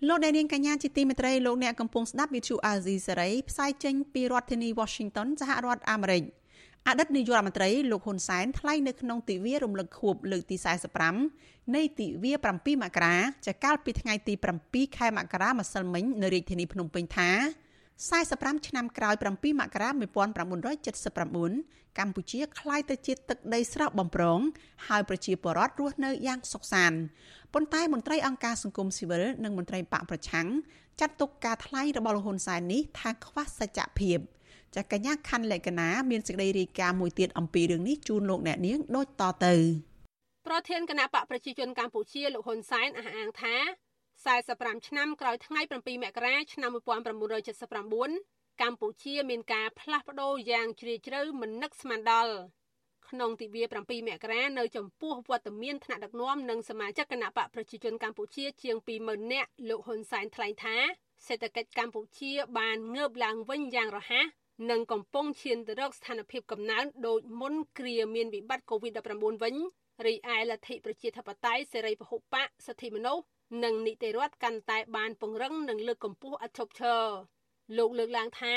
[0.09, 6.23] លោកអ្នកនាងកញ្ញាជាទីមេត្រីលោកអ្នកកំពុងស្ដាប់វិទ្យុអាស៊ីសេរីផ្សាយចេញពីរដ្ឋធានី Washington សហរដ្ឋអាមេរិក
[6.88, 10.56] អតីតនាយករដ្ឋមន្ត្រីលោកហ៊ុនសែនថ្លែងនៅក្នុងទិវារំលឹកខួបលើកទី
[11.16, 13.16] 45នៃទិវា7មករា
[13.47, 14.35] ចាកាលពីថ្ងៃទី
[14.66, 17.30] 7ខែមករាម្សិលមិញនៅរាជធានីភ្នំពេញថា
[18.00, 19.25] 45ឆ្នាំក្រោយ7
[19.61, 19.99] មករា1979
[21.99, 24.40] កម្ពុជាក្លាយទៅជាទឹកដីស្រស់បំព្រង
[24.88, 26.99] ហើយប្រជាពលរដ្ឋរស់នៅយ៉ាងសុខសាន្ត
[27.54, 30.49] ប៉ុន្តែមន្ត្រីអង្គការសង្គមស៊ីវិលនិងមន្ត្រីបកប្រឆាំង
[31.00, 34.18] ចាត់ទុកការថ្លែងរបស់លោកហ៊ុនសែននេះថាខ្វះសច្ចភាព
[34.75, 39.54] ចាកញ្ញាខណ្ឌលក្ខណាមានសេចក្តីរាយការណ៍មួយទៀតអំពីរឿងនេះជូនលោកអ្នកនាងដូចតទៅ
[40.47, 43.56] ប្រធានគណៈបកប្រជាជនកម្ពុជាលោកហ៊ុនសែនអះអាងថា
[44.21, 52.34] 45ឆ្នាំក្រោយថ្ងៃ7មករាឆ្នាំ1979កម្ពុជាមានការផ្លាស់ប្ដូរយ៉ាងជ្រាលជ្រៅមិននឹកស្មានដល់
[53.12, 60.76] ក្នុងទិវា7មករានៅចំពោះវត្តមានថ្នាក់ដឹកនាំនិងសមាជិកគណៈបកប្រជាជនកម្ពុជាជាង20000នាក់លោកហ៊ុនសែនថ្លែងថា
[61.26, 64.26] សេដ្ឋកិច្ចកម្ពុជាបានងើបឡើងវិញយ៉ាងរហ័ស
[64.70, 69.54] និងកំពុងឈានទៅរកស្ថានភាពកំណើនដូចមុនគ្រាមានវិបត្តិ COVID-19 វិញ
[70.06, 73.25] រីឯលទ្ធិប្រជាធិបតេយ្យសេរីពហុបកសិទ្ធិមនុស្ស
[73.64, 77.12] និងនីតិរដ្ឋកាន់តែបានពង្រឹងនិងលើកកម្ពស់អធិបតេយ្យ
[77.78, 78.54] លោកលើកឡើងថា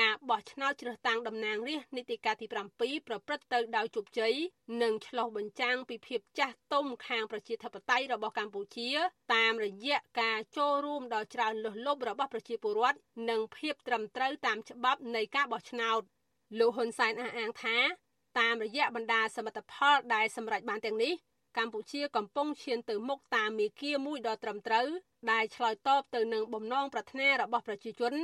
[0.00, 4.34] ការបោះឆ្នោតជ្រើសតាំងតំណាងរាស្ត្រនីតិកាលទី7ប្រព្រឹត្តទៅដោយជោគជ័យ
[4.82, 8.90] និងឆ្លុះបញ្ចាំងពីភាពចាស់ទុំខាងប្រជាធិបតេយ្យរបស់កម្ពុជា
[9.34, 12.98] តាមរយៈការចូលរួមដ៏ច្រើនលើសលប់របស់ប្រជាពលរដ្ឋ
[13.30, 16.00] និងភាពត្រឹមត្រូវតាមច្បាប់នៃការបោះឆ្នោត
[16.58, 17.76] លោកហ៊ុនសែនអះអាងថា
[18.38, 21.14] តាមរយៈបណ្ដាសមិទ្ធផលដែលសម្រេចបានទាំងនេះ
[21.58, 24.88] កម្ពុជាកំពុងឈានទៅមុខតាមមាគ៌ាមួយដ៏ត្រឹមត្រូវ
[25.30, 28.14] ដែលឆ្លើយតបទៅនឹងបំណងប្រាថ្នារបស់ប្រជាជន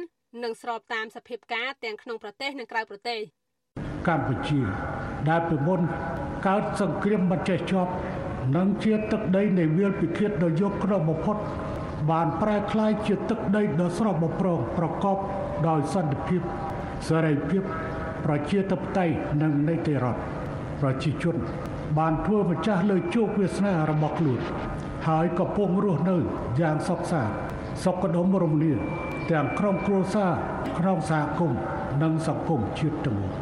[0.42, 3.18] និងស្របតាមសភាពការទាំងក្នុងប្រទេសនិងក្រៅប្រទេស
[4.08, 4.60] កម្ពុជា
[5.28, 5.80] ដែលពីមុន
[6.46, 7.92] កើតសង្គ្រាមមិនចេះចប់
[8.56, 11.36] និងជាទឹកដីនៃវាលពិឃាតដ៏យកគ្រោះបំផុត
[12.10, 15.16] បានប្រែក្លាយជាទឹកដីដ៏ស្រស់បំព្រងប្រកប
[15.68, 16.42] ដោយសន្តិភាព
[17.08, 17.62] សេរីភាព
[18.24, 20.20] ប្រជាធិបតេយ្យនិងនីតិរដ្ឋ
[20.80, 21.36] ប្រជាជន
[21.98, 24.40] បានធ្វើម្ចាស់លើជោគវាសនារបស់ខ្លួន
[25.08, 26.16] ហើយក៏ពងរស់នៅ
[26.60, 27.34] យ៉ាងសុខសាន្ត
[27.84, 28.74] សុខដុមរមនា
[29.30, 30.32] ទាំងក្រុមគ្រួសារ
[30.78, 31.60] ក្នុងសហគមន៍
[32.02, 33.34] និងសង្គមជាតិទាំងមូល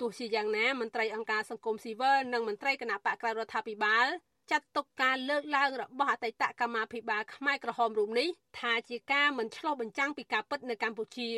[0.00, 4.06] ទោះជាយ៉ាងណាមន្ត្រីអង្គការសង្គមស៊ីវិលនិងមន្ត្រីគណៈបកក្រៅរដ្ឋាភិបាល
[4.50, 8.28] ចាត់ទុកការលើកឡើងរបស់អតីតកម្មាភិបាលខ្មែរក្រហមរូបនេះ
[8.60, 11.30] ថាជាការមិនឆ្លុះបញ្ចាំងពីការពិតនៅកម្ពុជា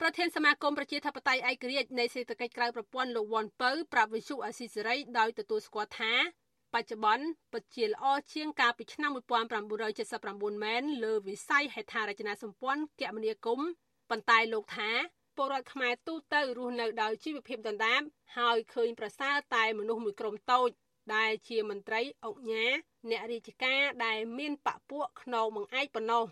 [0.00, 6.12] ប្រធានសមាគមប្រជាធិបតេយ្យឯករាជ្យនៃសេដ្ឋកិច្ចក្រៅប្រព័ន្ធលោកវ៉ាន់ពៅប្រាប់វិសុអាស៊ីសេរីដោយទទួលស្គាល់ថា
[6.74, 9.10] បច្ចុប្បន្នពិតជាល្អជាងកាលពីឆ្នាំ
[9.86, 13.68] 1979មែនលើវិស័យហេដ្ឋារចនាសម្ព័ន្ធគមនាគមន៍
[14.10, 14.90] ប៉ុន្តែលោកថា
[15.36, 18.02] ពលរដ្ឋខ្មែរទូទៅរស់នៅដោយជីវភាពដណ្ដើម
[18.38, 20.68] ហើយឃើញប្រសើរតែមនុស្សមួយក្រុមតូច
[21.14, 22.66] ដែលជាមន្ត្រីអង្គញា
[23.10, 26.24] អ្នករាជការដែលមានបពពួកខ្នងបង្អែកប៉ុណ្ណោះ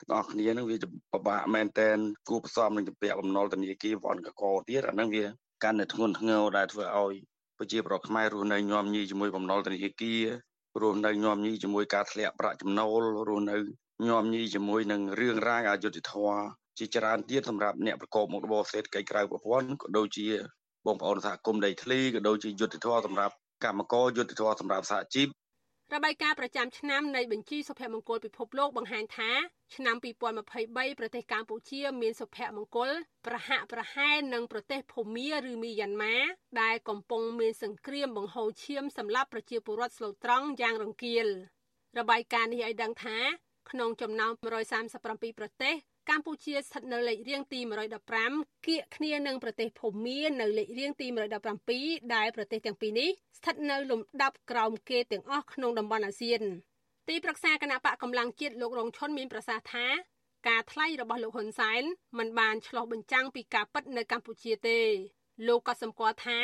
[0.00, 0.76] ទាំងអស់គ្នានឹងវា
[1.12, 5.24] ពិបាកមែនតែនគួបផ្សំនឹងជំពាក់បំណុលធនាគារវ៉ាន់កកទៀតអានឹងវា
[5.64, 7.14] កាន់តែធ្ងន់ធ្ងរដែលធ្វើឲ្យ
[7.58, 10.24] ប្រជាប្រដ្ឋខ្មែររស់នៅញោមញីជាមួយបំណុលធនាគារ
[10.82, 13.56] រស់នៅញោមញីជាមួយការធ្លាក់ប្រាក់ចំណូលរស់នៅ
[14.08, 16.40] ញោមញីជាមួយនឹងរឿងរ៉ាវអយុត្តិធម៌
[16.78, 20.26] ជាច្រើនទៀតសម្រាប់អ្នកប្រកបមុខរបរសេដ្ឋកិច្ចក្រៅប្រព័ន្ធក៏ដូចជា
[20.86, 25.28] បងប្អូនសហគមន៍ដីធ្លីក៏ដូចជាយុត្តិធម៌សម្រាប់កម្មករយុត្តិធម៌សម្រាប់សហជីព
[25.94, 29.30] របាយការណ៍ប្រចាំឆ្នាំនៃបញ្ជីសុភមង្គលពិភពលោកបង្ហាញថា
[29.74, 29.96] ឆ្នាំ
[30.46, 32.90] 2023ប្រទេសកម្ពុជាមានសុភមង្គល
[33.26, 36.16] ប្រហាក់ប្រហែលនឹងប្រទេសភូមាឬមីយ៉ាន់ម៉ា
[36.62, 41.26] ដែលកំពុងមានសង្គ្រាមបង្ហូរឈាមសម្រាប់ប្រជាពលរដ្ឋស្លូតត្រង់យ៉ាងរង្គាល
[41.98, 43.18] របាយការណ៍នេះឲ្យដឹងថា
[43.70, 44.32] ក្នុងចំណោម
[44.80, 45.74] 137ប្រទេស
[46.10, 47.60] កម្ពុជាស្ថិតនៅលេខរៀងទី
[48.12, 51.06] 115គៀកគ្នានឹងប្រទេសភូមានៅលេខរៀងទី
[51.60, 56.42] 117ដែលប្រទេសទាំងពីរនេះស្ថិតនៅលំដាប់ក្រោមគេទាំងអស់ក្នុងតំបន់អាស៊ាន
[57.08, 59.86] ទីប្រឹក្សាគណៈបកកម្លាំងជាតិលោករងឈុនមានប្រសាសន៍ថា
[60.48, 61.82] ការថ្លែងរបស់លោកហ៊ុនសែន
[62.18, 64.78] មិនបានឆ្លោះបញ្ចាំងពីការពិតនៅកម្ពុជាទេ
[65.46, 66.38] លោកក៏សម្គាល់ថា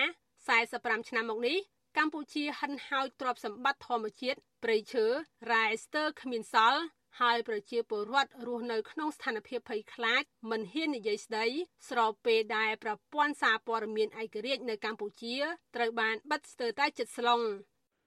[0.53, 1.59] 45ឆ្នាំមកនេះ
[1.99, 5.07] កម្ពុជាហិនហោចទ្រព្យសម្បត្តិធម្មជាតិព្រៃឈើ
[5.51, 6.83] រ៉ែស្ទើរគ្មានសល់
[7.21, 11.47] ហើយប្រជាពលរដ្ឋរស់នៅក្នុងស្ថានភាពភ័យខ្លាចមិនហ៊ាននិយាយស្ដី
[11.89, 15.37] ស្របពេលដែលប្រព័ន្ធសារព័ត៌មានឯករាជ្យនៅកម្ពុជា
[15.77, 17.41] ត្រូវបានបិទស្ទើរតែជិតស្លុង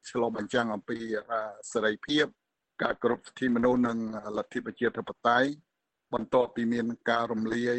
[0.09, 0.97] ឆ្លុះបញ្ចាំងអំពី
[1.71, 2.25] សេរីភាព
[2.83, 3.97] ការគោរពសិទ្ធិមនុស្សនិង
[4.37, 5.49] លទ្ធិប្រជាធិបតេយ្យ
[6.13, 7.77] បន្ទាប់ពីមានការរំលាយ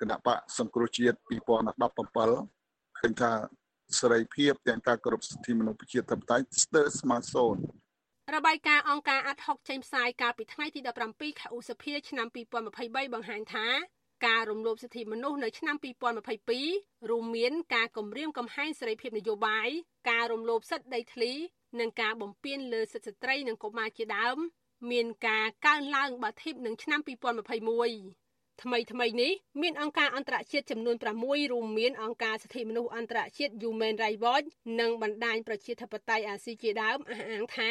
[0.00, 1.16] គណៈបកសង្គ្រោះជាតិ
[1.90, 3.32] 2017ឃើញថា
[4.00, 7.62] សេរីភាពទាំងការគោរពសិទ្ធិមនុស្សប្រជាធិបតេយ្យស្ទើរស្មើសូន្យ
[8.34, 12.26] របាយការណ៍អង្គការអាត់ហុកចេញផ្សាយកាលពីថ្ងៃទី17ខែឧសភាឆ្នាំ
[12.70, 13.66] 2023បង្ហាញថា
[14.26, 15.76] ការរំលោភសិទ្ធិមនុស្សនៅឆ្នាំ
[16.42, 19.68] 2022រួមមានការគំរាមកំហែងសេរីភាពនយោបាយ
[20.10, 21.32] ការរំលោភសិទ្ធិដីធ្លី
[21.80, 24.38] និងការបំពានលើសិទ្ធិស្ត្រីនិងកុមារជាដើម
[24.90, 34.46] មានការកើនឡើងបាធិបនឹងឆ្នាំ2021ថ្មីថ្មីនេះមានអង្គការអន្តរជាតិចំនួន6រួមមានអង្គការសិទ្ធិមនុស្សអន្តរជាតិ Human Rights Watch
[34.80, 37.58] និងបណ្ដាញប្រជាធិបតេយ្យអាស៊ីជាដើមអះអាងថ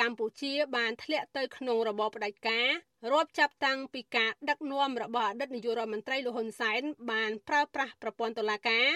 [0.00, 2.68] កម្ពុជាបានធ្លាក់ទៅក្នុងរបបផ្ដាច់ការ
[3.12, 8.86] រាប់ចាប់តាំងពីការដឹកនាំរបស់អតីតនាយករដ្ឋមន្ត្រីលហ៊ុនសែនបានប្រើប្រាស់ប្រព័ន្ធតុលាការ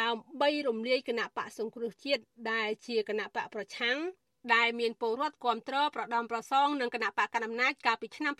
[0.00, 2.22] ដើម្បីរំលាយគណៈបកសង្គ្រោះជាតិ
[2.52, 3.98] ដែលជាគណៈបកប្រឆាំង
[4.54, 8.32] ដែលមានពលរដ្ឋគ្រប់គ្រងប្រដំប្រសងនឹងគណៈបកកណ្ដាលអំណាចកាលពីឆ្នាំ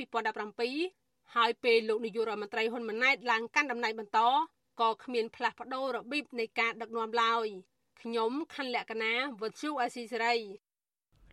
[0.65, 4.21] 2017ហើយពេលលោកនាយករដ្ឋមន្ត្រីហ៊ុនម៉ាណែតឡើងកាន់តំណែងបន្ត
[4.81, 7.47] ក៏គ្មានផ្លាស់ប្ដូររបៀបនៃការដឹកនាំឡើយ
[8.01, 10.37] ខ្ញុំខណ្ឌលក្ខណាវុទ្ធុអាស៊ីសេរី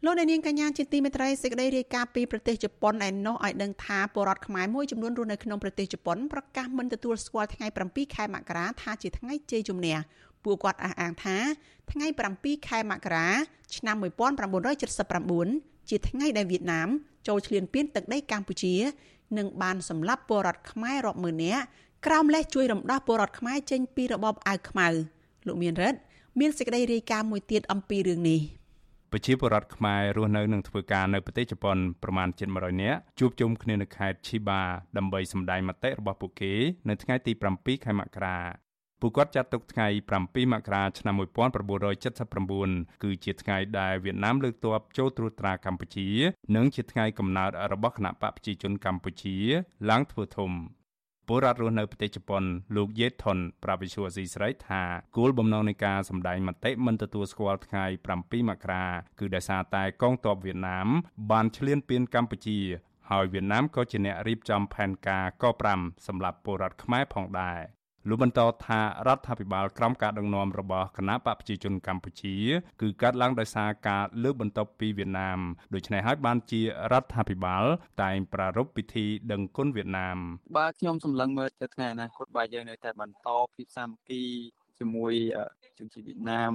[0.05, 9.97] លោកអ្នកនាងកញ្ញាជាទីមេត្រីសេចក្តីរាយការណ៍ពីប្រទេសជប៉ុនឯណោះឲ្យដឹងថាពលរដ្ឋខ្មែរមួយចំនួនរស់នៅក្នុងប្រទេសជប៉ុនប្រកាសមិនទទួលស្គាល់ថ្ងៃ7ខែមករាថាជាថ្ងៃជ័យជំនះ
[10.43, 11.38] ពួកគាត់អះអាងថា
[11.91, 12.07] ថ្ងៃ
[12.38, 13.27] 7ខែមករា
[13.75, 13.95] ឆ្នាំ
[15.12, 16.89] 1979ជាថ្ងៃដែលវៀតណាម
[17.27, 18.75] ចូលឈ្លានពានទឹកដីកម្ពុជា
[19.38, 21.63] និងបានសម្លាប់ពលរដ្ឋខ្មែររាប់ម៉ឺននាក់
[22.05, 24.88] ក្រោមលេសជួយរំដោះពលរដ្ឋខ្មែរចេញពីរបបអាវខ្មៅ
[25.47, 25.99] លោកមានរិទ្ធ
[26.39, 28.59] មានសេចក្តីរាយការណ៍មួយទៀតអំពីរឿងនេះ
[29.13, 34.62] ប្រជាពលរដ្ឋខ្មែររស់នៅនិងធ្វើការនៅប្រទេសជប៉ុនប្រមាណជិត100នាក់ជួបជុំគ្នានៅខេត្ត Chiba
[34.98, 36.54] ដើម្បីសម្ដែងមតិរបស់ពួកគេ
[36.89, 38.38] នៅថ្ងៃទី7ខែមករា
[39.02, 39.88] ពួកគាត់ចាត់ទុកថ្ងៃ
[40.19, 41.15] 7មករាឆ្នាំ
[42.10, 46.08] 1979គឺជាថ្ងៃដែលវៀតណាមលើកទ័ពចូលត្រួតត្រាកម្ពុជា
[46.56, 49.36] និងជាថ្ងៃកំណើតរបស់គណបកប្រជាជនកម្ពុជា
[49.89, 50.52] ឡើងធ្វើធំ
[51.31, 52.43] ពលរដ្ឋរស់នៅប្រទេសជប៉ុន
[52.75, 54.83] លោកយេថុនប្រាប់វិសុវស៊ីស្រីថា
[55.17, 57.85] គោលបំណងនៃការសម្ដែងមតិមិនទទួលស្គាល់ថ្ងៃ
[58.17, 58.85] 7មករា
[59.19, 60.87] គឺដោយសារតែកងទ័ពវៀតណាម
[61.31, 62.59] បានឈ្លានពានកម្ពុជា
[63.09, 67.59] ហើយវៀតណាមក៏ជាអ្នករៀបចំផែនការក5សម្រាប់ពលរដ្ឋខ្មែរផងដែរ
[68.07, 72.35] លោកបន្តថារដ្ឋាភិបាលក្រោមការដឹកនាំរបស់គណៈបកប្រជាជនកម្ពុជា
[72.81, 75.39] គឺកើតឡើងដោយសារការលើកបន្ទប់ពីវៀតណាម
[75.73, 77.63] ដូច្នេះហើយបានជារដ្ឋាភិបាល
[78.03, 80.17] តែងប្រារព្ធពិធីដឹងគុណវៀតណាម
[80.57, 84.23] បើខ្ញុំសម្លឹងមើលទៅថ្ងៃអនាគតបើយើងនៅតែបន្តភាពសាមគ្គី
[84.79, 85.13] ជាមួយ
[85.79, 86.51] ជនជាតិវៀតណាម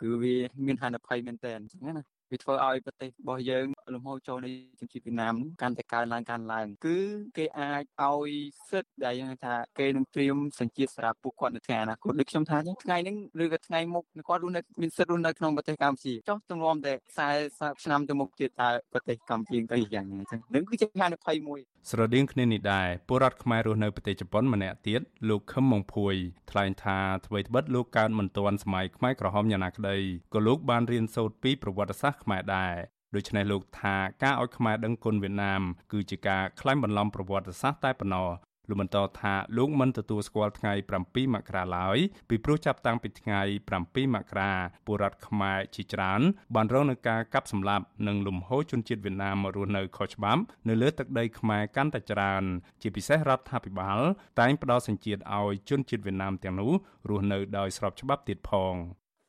[0.00, 6.96] គឺវាមានហានិភ័យមែនទែនអញ្ចឹងណាវាធ្វើឲ្យប្រទេសរបស់យើង លំហូរចូលនៃជនជាតិវៀតណាមកាន់តែកើនឡើងកើនឡើង គឺ
[7.36, 8.30] គេអាចឲ្យ
[8.70, 16.92] សិទ្ធិដែលយើងថាគេនឹងត្រៀមសញ្ជាតិសម្រាប់ពួកគាត់នៅថ្ងៃអនាគតដូចខ្ញុំថាថ្ងៃហ្នឹងឬក៏ថ្ងៃមុខគាត់រស់នៅមានសិទ្ធិរស់នៅក្នុងប្រទេសកម្ពុជាចុះទម្រាំតែ
[17.34, 26.14] 40ឆ្នាំទៅមុខទៀតតើប្រទេសកម្ពុជាទៅយ៉ាងណាអញ្ចឹងនឹងគឺជាហានិភ័យមួយស្រដៀងគ្នានេះដែរពលរដ្ឋខ្មែររស់នៅប្រទេសជប៉ុនម្នាក់ទៀតលោកខឹមម៉ុងភួយ
[26.50, 29.96] ថ្លែងថាអ្វីត្បិតលោកកើតមិនទាន់សម័យខ្មែរក្រហមយ៉ាងណាក្តី
[30.34, 32.74] ក៏លោកបានរៀនសូត្រពីប្រវត្តិសាស្ត្រខ្មែរដែរ
[33.16, 38.30] ដូច្នេះលោកថាការឲ្យខ្មែរដឹងគុណវៀតណាមគឺជាការក្លែងបន្លំប្រវត្តិសាស្ត្រតែប៉ុណ្ណោះ
[38.68, 40.72] លោកបន្តថាលោកមិនទទួលស្គាល់ថ្ងៃ
[41.04, 41.98] 7មករាឡើយ
[42.28, 43.40] ពីព្រោះចាប់តាំងពីថ្ងៃ
[43.78, 44.52] 7មករា
[44.86, 46.20] ពលរដ្ឋខ្មែរជាច្រើន
[46.54, 52.42] បានរងនឹងការកាប់សម្លាប់និងលំហូរជនជាតិវៀតណាមមករស់នៅខុសច្បាប់នៅលើទឹកដីខ្មែរកាន់តែច្រើន
[52.82, 53.98] ជាពិសេសរដ្ឋាភិបាល
[54.40, 56.72] តែងផ្ដល់សញ្ជាតិឲ្យជនជាតិវៀតណាមទាំងនោះ
[57.08, 58.74] រស់នៅដោយស្របច្បាប់ទៀតផង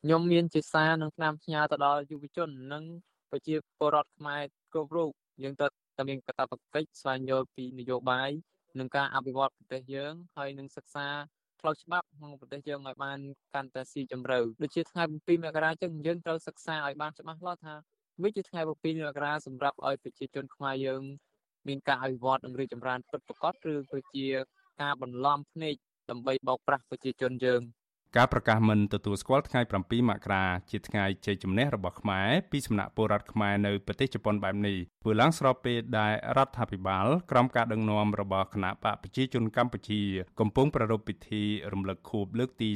[0.04, 2.84] ខ្ញុំមានជាសារនឹងឆ្នាំផ្ញើទៅដល់យុវជននិង
[3.32, 4.42] ប្រជាពលរដ្ឋខ្មែរ
[4.74, 5.10] គ្រប់រូប
[5.44, 8.30] យើងត្រូវតែមានកាតព្វកិច្ចស្វែងយល់ពីនយោបាយ
[8.80, 11.08] និងការអភិវឌ្ឍប្រទេសយើងហើយនឹងសិក្សា
[11.60, 13.20] ផ្លូវច្បាប់ក្នុងប្រទេសយើងឲ្យបាន
[13.56, 17.76] កាន់តែស៊ីជម្រៅដូចជាថ្ងៃ7មករាចឹងយើងត្រូវសិក្សាឲ្យបានច្បាស់លាស់ថា
[18.24, 21.02] វាជាថ្ងៃ7មករាសម្រាប់ឲ្យប្រជាជនខ្មែរយើង
[21.68, 24.26] មានការអភិវឌ្ឍនិងរីកចម្រើនពិតប្រាកដឬក៏ជា
[24.82, 25.76] ការបន្លំភ្នែក
[26.10, 27.62] ដើម្បីបោកប្រាស់ប្រជាជនយើង
[28.16, 40.02] ការប្រកាសមិនទទួលស្គាល់ថ្ងៃ7មករាជាថ្ងៃជ័យជំនះរបស់ខ្មែរពីសំណាក់ពលរដ្ឋខ្មែរនៅប្រទេសជប៉ុនបែបនេះធ្វើឡើងស្របពេលដែលរដ្ឋាភិបាលក្រោមការដឹកនាំរបស់គណៈបកប្រជាជនកម្ពុជា
[40.40, 41.44] កំពុងប្រារព្ធពិធី
[41.74, 42.70] រំលឹកខួបលើកទី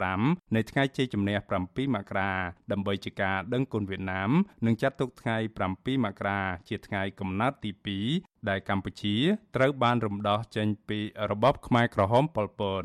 [0.00, 2.32] 45នៃថ្ងៃជ័យជំនះ7មករា
[2.72, 4.30] ដើម្បីជាការដឹងគុណវៀតណាម
[4.66, 5.36] និងចាត់ទុកថ្ងៃ
[5.70, 7.70] 7មករាជាថ្ងៃកំណើតទី
[8.10, 9.16] 2ដែលកម្ពុជា
[9.56, 10.98] ត្រូវបានរំដោះចេញពី
[11.30, 12.84] របបខ្មែរក្រហមប៉ុលពត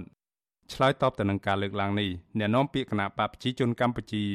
[0.74, 4.26] ឆ្លើយតបទៅនឹងការលើកឡើងនេះអ្នកនាំពាក្យគណៈបកប្រជាជនកម្ពុជា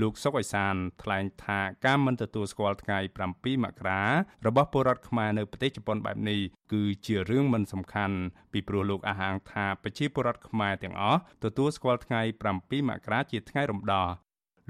[0.00, 2.98] លោកសុកអេសានថ្លែងថាការមិនទទួលស្គាល់ថ្ងៃ
[3.30, 4.02] 7មករា
[4.46, 6.40] របស់ពលរដ្ឋខ្មែរនៅប្រទេសជប៉ុនបែបនេះ
[6.72, 8.16] គឺជារឿងមិនសំខាន់
[8.52, 12.20] ពីព្រោះលោកអះអាងថាប្រជាពលរដ្ឋខ្មែរទាំងអស់ទទួលស្គាល់ថ្ងៃ
[12.54, 14.08] 7មករាជាថ្ងៃរំដោះ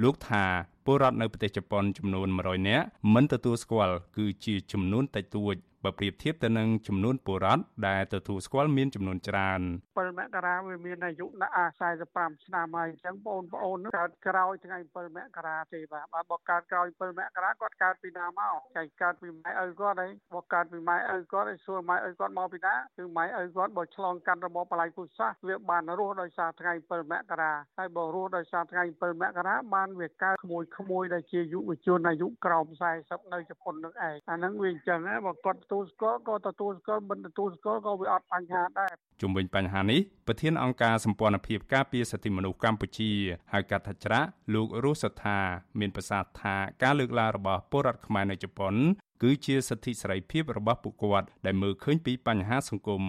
[0.02, 0.44] លោកថា
[0.84, 9.60] ពលរដ្ឋនៅប្រទេសជប៉ុនចំនួន100នាក់មិនទទួលស្គាល់គឺជាចំនួនតិចតួច បើប្រៀបធៀបទៅនឹងចំនួនពលរដ្ឋដែលទទួលស្គាល់មានចំនួនច្រើន
[9.94, 11.54] 7មករាវាមានអាយុដាក់
[12.02, 32.66] 45ឆ្នាំហើយអញ្ចឹងបងប្អូនកើតក្រោយថ្ងៃ7មករាទេបាទបើបើកើតក្រោយ7មករាគាត់កើតពីណាមកចៃកើតពីម៉ែឪគាត់ហើយបើកើតពីម៉ែឪគាត់ហើយសួរម៉ែឪគាត់មកពីណាគឺម៉ែឪគាត់បើឆ្លងកាត់របបបល័យពុសាសវាបានរស់ដោយសារថ្ងៃ7មករាហើយបើរស់ដោយសារថ្ងៃ7មករាបានវាកើតក្មួយក្មួយដែលជាយុវជនអាយុក្រោម
[33.00, 43.12] 40នៅជប៉ុននឹងឯងអាហ្នឹងវាអញ្ចឹងបើគាត់ទទួលស្គាល់ក៏ទទួលស្គាល់មិនទទួលស្គាល់ក៏វាអត់បញ្ហាដែរជុំវិញបញ្ហានេះប្រធានអង្គការសម្ព័ន្ធភាពការពារសិទ្ធិមនុស្សកម្ពុជា
[43.52, 45.38] ហៅកាត់ថាច្រាក់លោករស់សថា
[45.80, 48.74] មានប្រសាសន៍ថាការលើកឡើងរបស់ពលរដ្ឋខ្មែរនៅជប៉ុន
[49.22, 53.02] គឺជាសិទ្ធិសេរីភាពរបស់ពួកគាត់ដែលមើលឃើញពីបញ្ហាសង្គម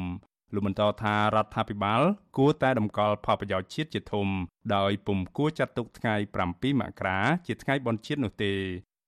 [0.53, 2.01] លោកបន្តថារដ្ឋាភិបាល
[2.37, 4.27] គួរតែតម្កល់ផលប្រយោជន៍ជាតិជាធំ
[4.75, 6.15] ដោយពុំគួរចាត់ទុកថ្ងៃ
[6.49, 8.53] 7មករាជាថ្ងៃបុណ្យជាតិនោះទេ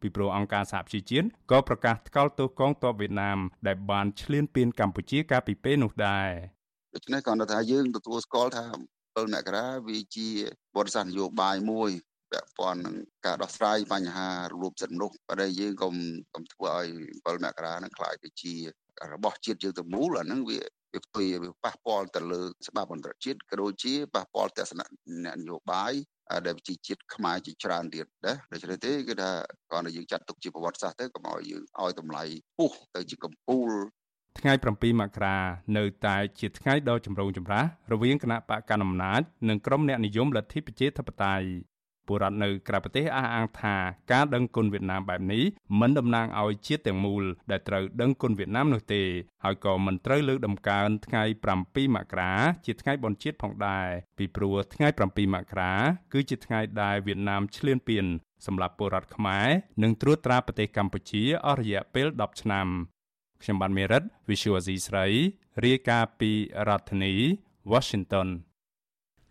[0.02, 6.30] ពីព្រោះអង្គការសហប្រជាជាតិក៏ប្រកាសថ្កោលទោសកងទ័ពវៀតណាមដែលបានឈ្លានពានកម្ពុជាកាលពីពេលនោះដែរ
[6.96, 8.66] ដូច្នេះគាត់ថាយើងទទួលស្គាល់ថា
[9.00, 10.28] 7មករាវាជា
[10.76, 11.92] បទសាសនយោបាយមួយ
[12.32, 15.94] ពាក់ព័ន្ធនឹងការដោះស្រាយបញ្ហារលូបសិទ្ធិមនុស្សប៉ុន្តែយើងកុំ
[16.34, 18.54] កុំធ្វើឲ្យ7មករានឹងខ្លាយទៅជា
[19.14, 20.60] របស់ជាតិយើងទាំងមូលអាហ្នឹងវា
[20.94, 24.86] វាផ្ទុយវាប៉ះពាល់ទៅលើច្បាប់អន្តរជាតិក៏ដូចជាប៉ះពាល់ទស្សនៈ
[25.38, 25.94] នយោបាយ
[26.46, 29.32] ដែលវិជាជាតិខ្មែរជាច្រើនទៀតណាដូច្នេះទេគឺថា
[29.72, 32.24] គាត់ឲ្យយើងចាត់ទុកជាប្រវត្តិសាស្ត្រទៅកុំឲ្យយើងឲ្យតម្លៃ
[32.58, 33.72] ពុះទៅជាកម្ពូល
[34.40, 35.38] ថ្ងៃ7មករា
[35.78, 41.48] នៅតែជាថ្ងៃដ៏ចម្រូងចម្រាសរវាងគណៈបកកណ្ដាលអំណាចនិងក្រុមអ្នកនិយមលទ្ធិប្រជាធិបតេយ្យ
[42.08, 43.76] ពលរដ្ឋនៅក្រៅប្រទេសអះអាងថា
[44.12, 45.44] ការដឹងគុណវៀតណាមបែបនេះ
[45.80, 49.04] មិនតំណាងឲ្យជាតិទាំងមូលដែលត្រូវដឹងគុណវៀតណាមនោះទេ
[49.44, 51.24] ហើយក៏មិនត្រូវលើកដំកើងថ្ងៃ
[51.60, 52.34] 7មករា
[52.66, 55.74] ជាថ្ងៃបុណ្យជាតិផងដែរពីព្រោះថ្ងៃ7មករា
[56.14, 58.06] គឺជាថ្ងៃដែលវៀតណាមឈ្លានពាន
[58.46, 59.48] សម្រាប់ពលរដ្ឋខ្មែរ
[59.84, 62.68] និងត្រួតត្រាប្រទេសកម្ពុជាអស់រយៈពេល10ឆ្នាំ
[63.42, 65.06] ខ្ញុំបានមេរិត Visual Asia ស្រី
[65.66, 66.32] រាយការណ៍ពី
[66.68, 67.14] រដ្ឋធានី
[67.72, 68.28] Washington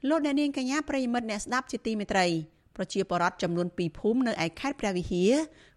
[0.08, 2.26] លោកអ្នកនាងកញ្ញាប្រិយមិត្តអ្នកស្ដាប់ជាទីមេត្រី
[2.76, 5.32] ប្រជាពលរដ្ឋចំនួន2ភូមិនៅឯខេត្តព្រះវិហារ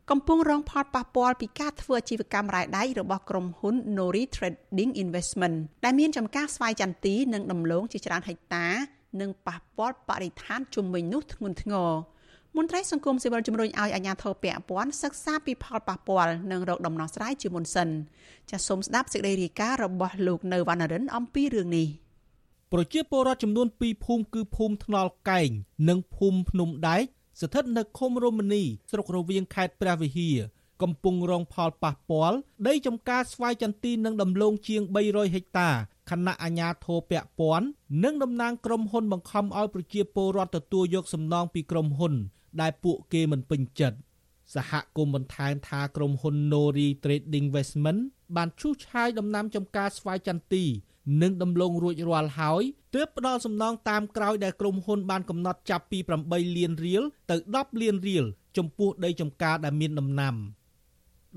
[0.09, 8.67] កំពុងរងផលប៉ះពាល់ពីការធ្វើអាជីវកម្មរ៉ែដែករបស់ក្រុមហ៊ុន Nori Trading Investment ដែលមានចំការស្វាយចន្ទទីនិងដំឡូងជាច្រើនហិកតា
[9.21, 11.91] និងប៉ះពាល់បរិស្ថានជុំវិញនោះធ្ងន់ធ្ងរ
[12.57, 17.89] មន្ត្រីសង្គមស៊ីវិលជំរុញឲ្យអាជ្ញាធរពាក់ព័ន្ធសិក្សាពីផលប៉ះពាល់និងរកដំណោះស្រាយជាមុនសិន
[18.49, 21.87] ចាសសូមស្ដាប់សេចក្តីរាយការណ៍របស់លោកនៅវណ្ណរិនអំពីរឿងនេះ។
[22.73, 25.49] ប្រជាពលរដ្ឋចំនួន2ភូមិគឺភូមិថ្នល់កែង
[25.89, 27.03] និងភូមិភ្នំដែក
[27.41, 30.37] ស្ថិតនៅឃុំរមនីស្រុករវៀងខេត្តព្រះវិហារ
[30.81, 35.69] កំពុងរងផលប៉ះពាល់ដីចំការស្វាយចន្ទីនិងដំឡូងជាង300ហិកតា
[36.09, 37.67] ខណៈអាជ្ញាធរពាក់ព័ន្ធ
[38.03, 42.13] និងតំណាងក្រុមហ៊ុនបង្ខំឲ្យប្រជាពលរដ្ឋទទួលយកសំណងពីក្រុមហ៊ុន
[42.61, 43.97] ដែលពួកគេមិនពេញចិត្ត
[44.55, 47.99] សហគមន៍បន្ថែមថាក្រុមហ៊ុន Nori Trading Investment
[48.35, 50.65] បានឈូសឆាយដំណាំចំការស្វាយចន្ទី
[51.21, 52.63] និងដំឡូងរួចរាល់ហើយ
[52.95, 58.25] ទើបផ្ដល់សំណងតាមក្រោយដែលក្រុមហ៊ុនបានកំណត់ចាប់ពី8លានរៀលទៅ10លានរៀល
[58.57, 60.35] ចំពោះដីចំការដែលមានដំណាំ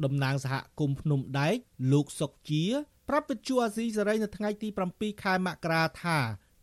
[0.04, 1.54] តំណាងសហគមន៍ភ្នំដែក
[1.92, 2.64] លោកសុកជា
[3.08, 6.18] ប្រាប់វិទ្យុអាស៊ីសេរីនៅថ្ងៃទី7ខែមករាថា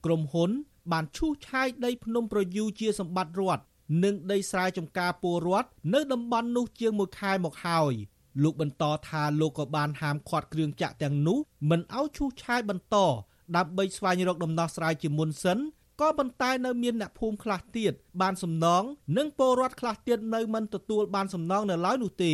[0.05, 0.51] ក្រុមហ៊ុន
[0.91, 3.63] បានឈូសឆាយដីភ្នំប្រយូជាសម្បត្តិរដ្ឋ
[4.03, 7.93] និងដីស្រែចម្ការពលរដ្ឋនៅតំបន់នោះជាង1ខែមកហើយ
[8.43, 11.37] លោកបន្តថាលោកក៏បានហាមឃាត់គ្រឿងចាក់ទាំងនោះ
[11.69, 12.97] មិនឲ្យឈូសឆាយបន្ត
[13.55, 15.59] ដើម្បីស្វែងរកដំណោះស្រាយជាមុនសិន
[16.01, 18.83] ក៏ប៉ុន្តែនៅមានអ្នកភូមិខ្លះទៀតបានសំណង
[19.17, 22.33] និងពលរដ្ឋខ្លះទៀតនៅមិនទទួលបានសំណងនៅឡើយនោះទេ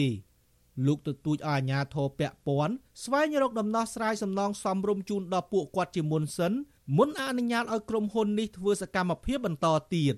[0.86, 6.54] លោកទទូចឲ្យអាជ្ញាធរពាក់ព័ន្ធស្វែងរកដំណោះស្រាយសំណងសមរម្យជូនដល់ពួកគាត់ជាមុនសិន
[6.98, 10.15] មុនអនុញ្ញាតឲ្យក្រុមហ៊ុននេះធ្វើសកម្មភាពបន្តទៀត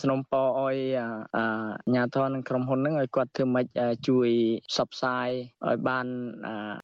[0.00, 0.76] สนมปอអយ
[1.36, 1.44] អា
[1.94, 3.66] ញាធរនឹងក្រុមហ៊ុនហ្នឹងឲ្យគាត់ធ្វើម៉េច
[4.08, 4.28] ជួយ
[4.70, 5.28] ផ្សព្វផ្សាយ
[5.68, 6.06] ឲ្យបាន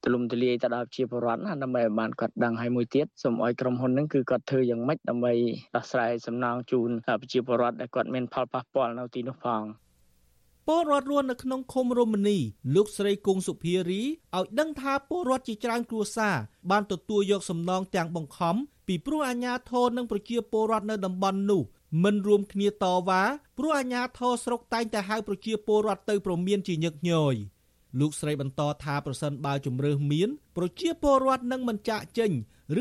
[0.03, 5.33] ទូលំទូលាយទៅដល់ជាពលរដ្ឋណាដើម្បីឲ្យបានគាត់ដឹងឲ្យមួយទៀតសូមឲ្យក្រុមហ៊ុនហ្នឹងគឺគាត់ធ្វើយ៉ាងម៉េចដើម្បី
[5.75, 6.89] ដោះស្រាយសំណងជូន
[7.21, 9.63] ប្រជាពលរដ្ឋដែលគាត់មានផលប៉ះពាល់នៅទីនោះផង
[10.67, 12.37] ពលរដ្ឋរស់នៅក្នុងឃុំរមនី
[12.75, 16.35] លោកស្រីគង់សុភារីឲ្យដឹងថាពលរដ្ឋជាច្រើនគ្រួសារ
[16.71, 18.55] បានទទួលយកសំណងទាំងបង្ខំ
[18.87, 21.61] ពីព្រោះអាជ្ញាធរនិងប្រជាពលរដ្ឋនៅតំបន់នោះ
[22.02, 23.22] មិនរួមគ្នាតវ៉ា
[23.58, 27.34] ព្រោះអាជ្ញាធរស្រុកតែងតែហៅប្រជាពលរដ្ឋទៅប្រមានជាញឹកញយ
[28.00, 32.30] លោកស្រីបន្តថាប្រសិនបើជំរើសមានប្រជាពលរដ្ឋនឹងមិនចាក់ចេញ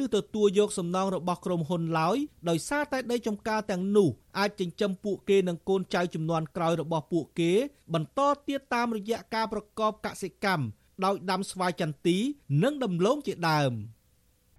[0.02, 2.17] ឬទទួលយកសំណងរបស់ក្រុមហ៊ុនឡើយ
[2.50, 7.52] ដោយសារតែដីចំការទាំងនោះអាចចិញ្ចឹមពួកគេនិងកូនចៅចំនួនក្រោយរបស់ពួកគេ
[7.93, 10.65] បន្តទៀតតាមរយៈការប្រកបកសិកម្ម
[11.06, 12.17] ដោយដាំស្វាយចន្ទី
[12.63, 13.74] និងដំឡូងជាដើម។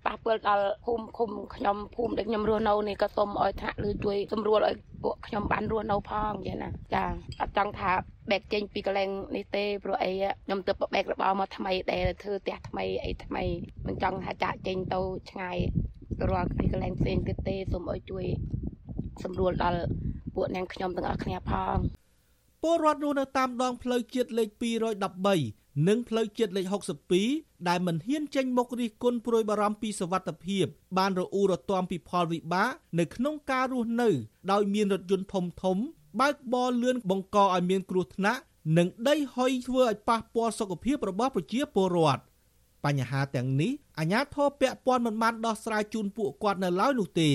[0.06, 7.04] ប៉ះពាល់ដល់ភូមិឃុំខ្ញុំភូមិដែលខ្ញុំរស់នៅនេះក៏សូមឲ្យថ្នាក់ឬជួយសម្រួលឲ្យពួកខ្ញុំបានរស់នៅផងយ៉ាងណាចា
[7.40, 7.92] អត់ចង់ថា
[8.30, 10.10] បែកចេញពីកន្លែងនេះទេព្រោះអី
[10.44, 13.44] ខ្ញុំទៅបែករបរមកថ្មីដែលធ្វើផ្ទះថ្មីអីថ្មី
[13.86, 15.58] មិនចង់ថាចាក់ចេញទៅឆ្ងាយ
[16.30, 18.24] រាល់ពីកន្លែងផ្សេងទៀតទេសូមឲ្យជួយ
[19.22, 19.82] សម្រួលដល់
[20.34, 21.76] ពួកនាងខ្ញុំទាំងអស់គ្នាផង
[22.62, 24.48] ពលរដ្ឋរស់នៅតាមដងផ្លូវជាតិលេខ
[25.12, 26.66] 213 និងផ្លូវជាតិលេខ
[27.18, 30.64] 62ដែលមិនហ៊ានចេញមុខរិះគន់ព្រួយបារម្ភពីសវត្ថិភាព
[30.98, 34.08] បានរអ៊ូរទាំពីផលវិបាកនៅក្នុងការរស់នៅ
[34.52, 35.76] ដោយមានរថយន្តធំធំ
[36.20, 38.40] បើកបរលឿនបង្កឲ្យមានគ្រោះថ្នាក់
[38.76, 42.22] និងដីហុយធ្វើឲ្យប៉ះពាល់សុខភាពរបស់ប្រជាពលរដ្ឋ
[42.84, 47.30] បញ្ហាទាំងនេះអាជ្ញាធរពាក់ព័ន្ធមិនបានដោះស្រាយជូនពួកគាត់នៅឡើយនោះទេ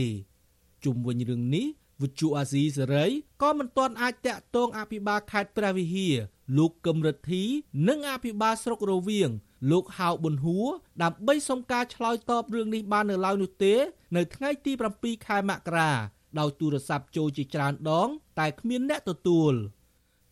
[0.83, 1.65] ជុំវិញរឿងនេះ
[2.01, 3.05] វិទ្យុអាស៊ីសេរី
[3.41, 6.15] ក៏មិនទាន់អាចតាក់ទងអភិបាលខេត្តព្រះវិហារ
[6.57, 7.43] លោកកឹមរិទ្ធី
[7.87, 9.29] និងអភិបាលស្រុករវៀង
[9.71, 10.67] លោកហៅប៊ុនហួរ
[11.03, 13.75] ដើម្បីសុំការឆ្លើយតបរឿងនេះបាននៅឡើយនោះទេ
[14.15, 15.91] នៅថ្ងៃទី7ខែមករា
[16.39, 18.07] ដោយទូរស័ព្ទចូលជាច្រើនដង
[18.39, 19.53] តែគ្មានអ្នកទទួល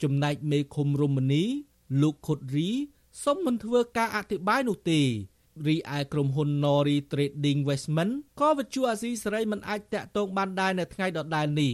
[0.04, 1.43] ចំណែកមេឃុំរមនី
[2.01, 2.69] លោកខុតរី
[3.23, 5.01] សុំមិនធ្វើការអធិប្បាយនោះទេ
[5.67, 11.73] រីឯក្រុមហ៊ុន Nori Trading Investment ក៏វិទ្យុអាស៊ីសេរីមិនអាចតាក់ទងបានដែរនៅថ្ងៃដដែលនេះ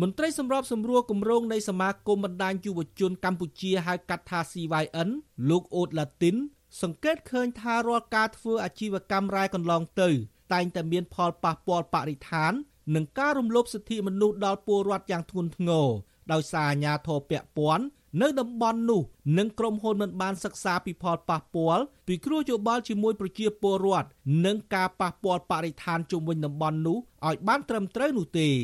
[0.00, 5.08] មន្ត្រីសម្របសម្រួលគម្រោងនៃសមាគមបណ្ដាញយុវជនកម្ពុជាហៅកាត់ថា CYN
[5.50, 6.36] លោកអូតឡាទីន
[6.82, 10.08] សង្កេតឃើញថារាល់ការធ្វើអាជីវកម្មរ៉ែកន្លងទៅ
[10.52, 12.52] តែងតែមានផលប៉ះពាល់បរិស្ថាន
[12.94, 15.88] និងការរំលោភសិទ្ធិមនុស្សដល់ពលរដ្ឋយ៉ាងធ្ងន់ធ្ងរ
[16.32, 17.84] ដោយសារអាជ្ញាធរពាក់ព័ន្ធ
[18.22, 19.02] នៅតំបន់នោះ
[19.38, 24.08] និងក្រុមហ៊ុនមិនបានសិក្សាពីផលប៉ះពាល់ពីគ្រោះយោបល់ជាមួយប្រជាពលរដ្ឋ
[24.46, 28.54] និងការប៉ះពាល់បរិស្ថានជុំវិញតំបន់នោះឲ្យបានត្រឹមត្រូវនោះទេរ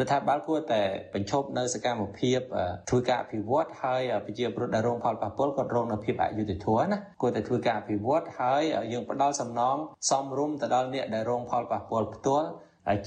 [0.00, 0.82] ដ្ឋាភិបាលគួរតែ
[1.14, 2.40] បញ្ឈប់នៅសកម្មភាព
[2.88, 9.76] ធ្វើការអភិវឌ្ឍហើយប្រជាពលរដ្ឋដែលរងផលប៉ះពាល់ក៏រងនៅភាពអយុត្តិធម៌ណាគួរតែធ្វើការអភិវឌ្ឍហើយយើងផ្ដល់សំណង
[10.10, 12.48] សមរម្យទៅដល់អ្នកដែលរងផលប៉ះពាល់ផ្ទាល់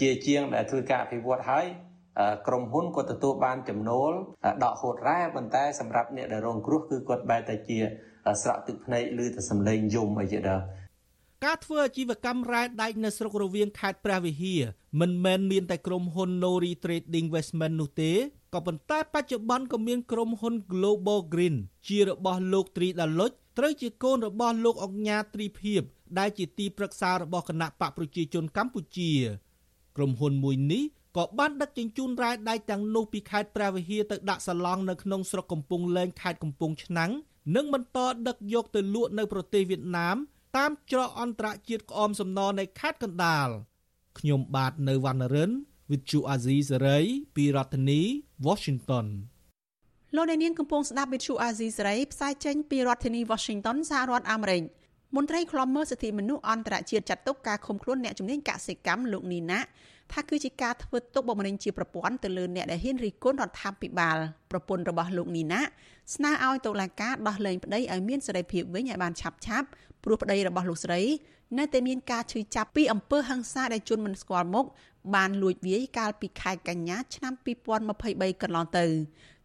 [0.02, 1.66] ជាជាងដែលធ្វើការអភិវឌ្ឍហើយ
[2.48, 4.12] ក្រុមហ៊ុនគាត់ទទួលបានចំណូល
[4.64, 7.78] ដកហូតរ៉ែប៉ុន្តែសម្រាប់អ្នកដែលរងគ្រោះគឺគាត់បែរតែជា
[8.42, 10.62] ស្រក់ទឹកភ្នែកឬតែសម្លេងយំអីជាដើម
[11.46, 14.62] ការធ្វើអាជីវកម្មរ៉ែដែកនៅស្រុករវៀងខេត្តព្រះវិហារ
[15.02, 18.12] មិនមែនមានតែក្រុមហ៊ុន Nori Trading Investment នោះទេ
[18.54, 21.56] ក៏ប៉ុន្តែបច្ចុប្បន្នក៏មានក្រុមហ៊ុន Global Green
[21.88, 25.82] ជារបស់លោកត្រីដាលុចត្រូវជាកូនរបស់លោកអង្ញាត្រីភិប
[26.20, 29.12] ដែលជាទីប្រឹក្សារបស់គណៈបកប្រជាជនកម្ពុជា
[29.98, 30.84] ក្រុមហ៊ុនមួយនេះ
[31.16, 37.12] ក៏បានដឹកជញ្ជូនរ៉ែដែកទាំងនោះពីខេត្តព្រះវិហារទៅដាក់សាឡង់នៅក្នុងស្រុកកំពង់លែងខេត្តកំពង់ឆ្នាំង
[37.56, 40.18] និងបន្តដឹកយកទៅលក់នៅប្រទេសវៀតណាម
[40.58, 43.48] តាមច្រកអន្តរជាតិក្អមសំណរនៃខេត្តកណ្ដាល
[44.20, 45.52] ខ្ញុំបាទនៅវណ្ណរិន
[45.90, 48.02] with Chu Azizi Saray ពីរដ្ឋធានី
[48.46, 49.08] Washington
[50.16, 54.64] លោកអ្នកនាងកំពុងស្ដាប់ with Chu Azizi Saray ផ្សាយចេញពីរដ្ឋធានី Washington សហរដ្ឋអាមេរិក
[55.16, 59.60] មន្ត្រីខ្លំមើលសិទ្ធិមនុស្សអន្តរជាតិចាត់ទុកការឃុំខ្លួនអ្នកជំនាញកសិកម្មលោកនីណា
[60.14, 64.18] ថាគឺជាការធ្វើទុកបុកម្នេញជាប្រព័ន្ធទៅលើអ្នកដែលហ៊ានរិះគន់រដ្ឋាភិបាល
[64.52, 65.62] ប្រពន្ធរបស់លោកនីណា
[66.16, 69.68] ស្នើឲ្យតុលាការដោះលែងប្តីឲ្យមានសេរីភាពវិញឲ្យបានឆាប់ឆាប់
[70.04, 71.02] ព្រោះប្តីរបស់លោកស្រី
[71.58, 74.66] នៅតែមានការឈឺចាប់ពីអំពើហិង្សាដែលជនមិនស្គាល់មុខ
[75.16, 77.34] បានលួចវាយកាលពីខែកញ្ញាឆ្នាំ
[77.88, 78.86] 2023កន្លងទៅ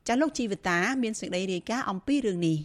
[0.09, 2.59] ចាលោកជីវិតាមានសេចក្តីរាយការណ៍អំពីរឿងនេះ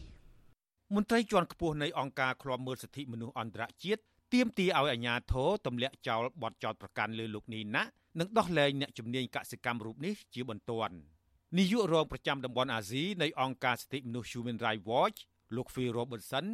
[0.95, 4.01] មន្ត្រីជាន់ខ្ពស់នៃអង្គការឃ្លាំមើលសិទ្ធិមនុស្សអន្តរជាតិ
[4.33, 7.83] ទាមទារឲ្យអាជ្ញាធរទម្លាក់ចោលបទចោទប្រកាន់លើលោកនីណា
[8.19, 10.95] និងដោះលែងអ្នកជំនាញកសិកម្មរូបនេះជាបន្ទាន់
[11.57, 15.19] នាយករងប្រចាំតំបន់អាស៊ីនៃអង្គការសិទ្ធិមនុស្ស Human Rights Watch
[15.55, 16.45] លោក Phil Robertson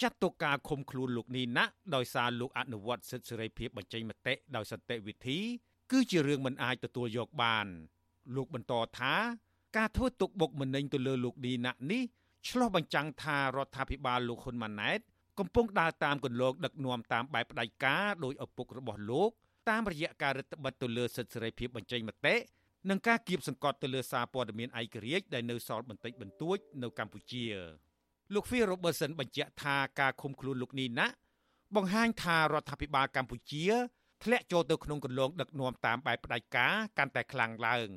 [0.00, 1.64] ចាត់ទុកការឃុំខ្លួនលោកនីណា
[1.94, 5.38] ដោយសារលោកអនុវត្តសិទ្ធិសេរីភាពបញ្ចេញមតិដោយសន្តិវិធី
[5.92, 7.66] គឺជារឿងមិនអាចទទួលយកបាន
[8.36, 9.14] លោកបន្តថា
[9.76, 12.02] ការធ្វើទុកបុកម្នេញទៅលើលោកនីណានេះ
[12.48, 15.00] ឆ្លោះបញ្ចាំងថារដ្ឋាភិបាលលោកហ៊ុនម៉ាណែត
[15.38, 19.30] កំពុងដើរតាមគន្លងដឹកនាំតាមបែបផ្ដាច់ការដោយឪពុករបស់លោក
[19.70, 22.34] តាមរយៈការរដ្ឋបិទទៅលើសិទ្ធិសេរីភាពបញ្ចេញមតិ
[22.90, 27.44] និងការគៀបសង្កត់ទៅលើសារព័ត៌មានឯករាជ្យដែលនៅសល់បន្តិចបន្តួចនៅកម្ពុជា
[28.34, 31.06] លោក Phil Robertson បញ្ជាក់ថាការឃុំខ្លួនលោកនេះណា
[31.76, 33.64] បង្ហាញថារដ្ឋាភិបាលកម្ពុជា
[34.24, 37.90] ធ្លាក់ចូលទៅក្នុងគន្លងដឹកនាំតាមបែបផ្ដាច់ការកាន់តែខ្លាំងឡើង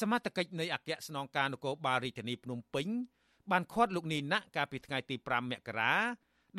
[0.00, 2.86] សមត្ថកិច្ចនៃអគ្គស្នងការនគរបាលរាជធានីភ្នំពេញ
[3.50, 5.94] បានឃាត់លោកនេះណាកាលពីថ្ងៃទី5មករា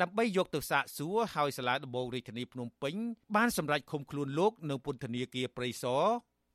[0.02, 2.94] ដើម្បីយកទៅសាកសួរហើយសាលាដំបងរាជធានីភ្នំពេញ
[3.36, 6.04] បានសម្រេចឃុំខ្លួនលោកនៅពន្ធនាគារព្រៃសរ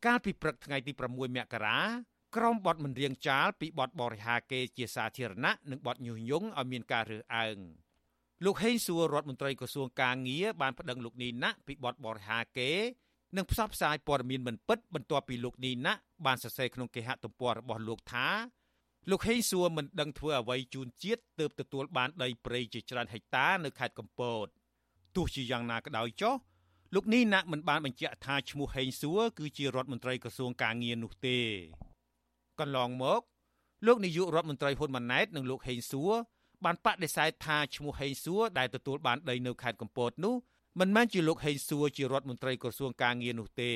[0.06, 1.80] កាលពីព្រឹកថ្ងៃទី6មករា
[2.36, 7.58] ក្រុមបទមិនរៀងចាលពីបទបរិហាកេជាសាធារណៈនិងបទញុះញង់ឲ្យមានការរើសអើង
[8.46, 12.72] លោកហេងសួររដ្ឋមន្ត្រីក្រសួងកាងារបានប្តឹងលោកនីណាពីបទបរិហាកេ
[13.38, 15.94] និងផ្សព្វផ្សាយព័ត៌មានមិនពិតបន្ទាប់ពីលោកនីណា
[16.26, 18.28] បានសរសេរក្នុងគេហទំព័ររបស់លោកថា
[19.10, 24.46] លោកហេងសួរមិនដឹងធ្វើអ្វីជូនជាតិទើបទទួលបានដីព្រៃជាច្រើនហិកតានៅខេត្តកំពត
[25.16, 26.36] ទោះជាយ៉ាងណាក៏ដោយចុះ
[26.96, 31.40] លោកនេះណាក់មិនបានបញ្ជាក់ថាឈ្មោះហេងសួរគឺជារដ្ឋមន្ត្រីក្រសួងកាងារនោះទេ
[32.60, 33.22] កន្លងមក
[33.88, 36.12] លោកនាយករដ្ឋមន្ត្រីហ៊ុនម៉ាណែតនិងលោកហេងសួរ
[36.66, 40.36] បានបដិសេធថាឈ្មោះហេងសួរដែលទទួលបានដីនៅខេត្តកំពតនោះ
[40.80, 43.74] មិនមែនជាលោកហេងសួរជារដ្ឋមន្ត្រីក្រសួងកាងារនោះទេ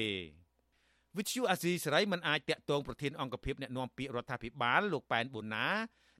[1.18, 5.68] វិទ្យុអាស៊ីសេរីមិនអាចតាក់ទងប្រធានអង្គភិបអ្នកណែនាំពាក្យរដ្ឋាភិបាលលោកប៉ែនបូណា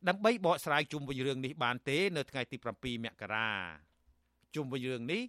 [0.08, 3.50] ដើម្បីបកស្រាយជុំវិញរឿងនេះបានទេនៅថ្ងៃទី7មករា
[4.56, 5.22] ជុំវិញរឿងនេះ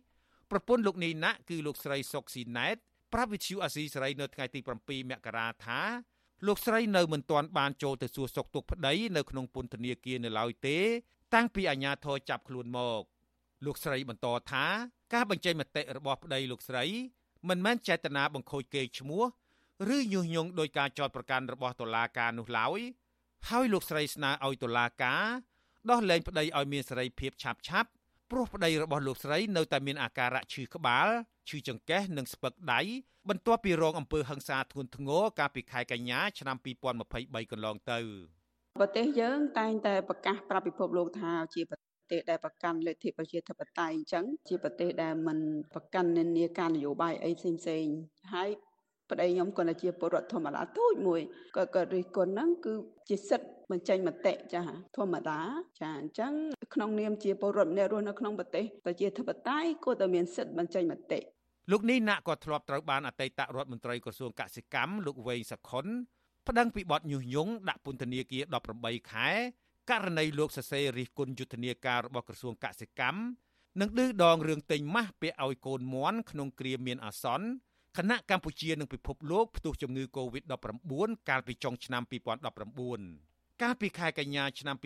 [0.51, 2.77] ប្រពន្ធលោកនីណាគឺលោកស្រីសុកស៊ីណែត
[3.13, 5.81] ប្រាប់វិទ្យុអាស៊ីសេរីនៅថ្ងៃទី7មករាថា
[6.47, 10.79] លោកស្រីនៅមិនទាន់បានចូលទៅសួរសុខទុក្ខប្តីនៅក្នុងពន្ធនាគារនៅឡើយទេ
[11.35, 13.03] តាំងពីអាជ្ញាធរចាប់ខ្លួនមក
[13.65, 14.67] លោកស្រីបន្តថា
[15.15, 16.85] ការបញ្ចេញមតិរបស់ប្តីលោកស្រី
[17.49, 19.23] មិនមែនចេតនាបង្ខូចកេរ្តិ៍ឈ្មោះ
[19.97, 22.81] ឬញុះញង់ដោយការចោទប្រកាន់របស់តុលាការនោះឡើយ
[23.49, 25.25] ហើយលោកស្រីស្នើឲ្យតុលាការ
[25.91, 27.89] ដោះលែងប្តីឲ្យមានសេរីភាពឆាប់ឆាប់
[28.31, 31.09] ព្រោះប្តីរបស់លោកស្រីនៅតែមានអាការៈឈឺក្បាល
[31.49, 32.81] ឈឺចង្កេះនិងស្ពឹកដៃ
[33.29, 36.57] បន្ទាប់ពីរងអំពើហិង្សាធ្ងន់ធ្ងរកាលពីខែកញ្ញាឆ្នាំ
[37.05, 37.99] 2023កន្លងទៅ
[38.81, 41.79] ប្រទេសយើងតែងតែប្រកាសប្រាប់ពិភពលោកថាជាប្រ
[42.11, 45.39] ទេសដែលប្រកាន់លទ្ធិប្រជាធិបតេយ្យអញ្ចឹងជាប្រទេសដែលមិន
[45.75, 47.87] ប្រកាន់និន្នាការនយោបាយអីផ្សេងផ្សេង
[48.35, 48.51] ហើយ
[49.11, 51.21] ប្តីខ្ញុំគាត់តែជាពលរដ្ឋធម្មតាទូចមួយ
[51.57, 52.75] ក៏គាត់រិះគន់ហ្នឹងគឺ
[53.09, 54.61] ជាសិទ្ធិបញ្ចេញមតិចា
[54.97, 55.41] ធម្មតា
[55.81, 56.33] ចាអញ្ចឹង
[56.75, 61.21] ក្នុងនាមជាពលរដ្ឋម្នាក់រស់នៅក្នុងប្រទេសប្រជាធិបតេយ្យគាត់តែមានសិទ្ធិបញ្ចេញមតិ
[61.71, 65.87] លោកនេះណាក់ក៏ធ្លាប់ត្រូវបានអតីតរដ្ឋមន្ត្រីក្រសួងកសិកម្មលោកវែងសខុន
[66.49, 68.43] ប្តឹងពីបទញុះញង់ដាក់ពន្ធនាគារ
[68.77, 69.29] 18ខែ
[69.91, 73.21] ករណីលោកសរសេររិះគន់យុទ្ធនាការរបស់ក្រសួងកសិកម្ម
[73.81, 77.49] និងឌឺដងរឿងទិញម៉ាស់ពាក់ឲ្យកូនមន់ក្នុងគ្រាមានអាសន្ន
[77.99, 82.03] គណៈកម្ពុជានិងពិភពលោកផ្ទុះជំងឺ Covid-19 កាលពីចុងឆ្នាំ
[82.83, 84.77] 2019កាលពីខែកញ្ញាឆ្នាំ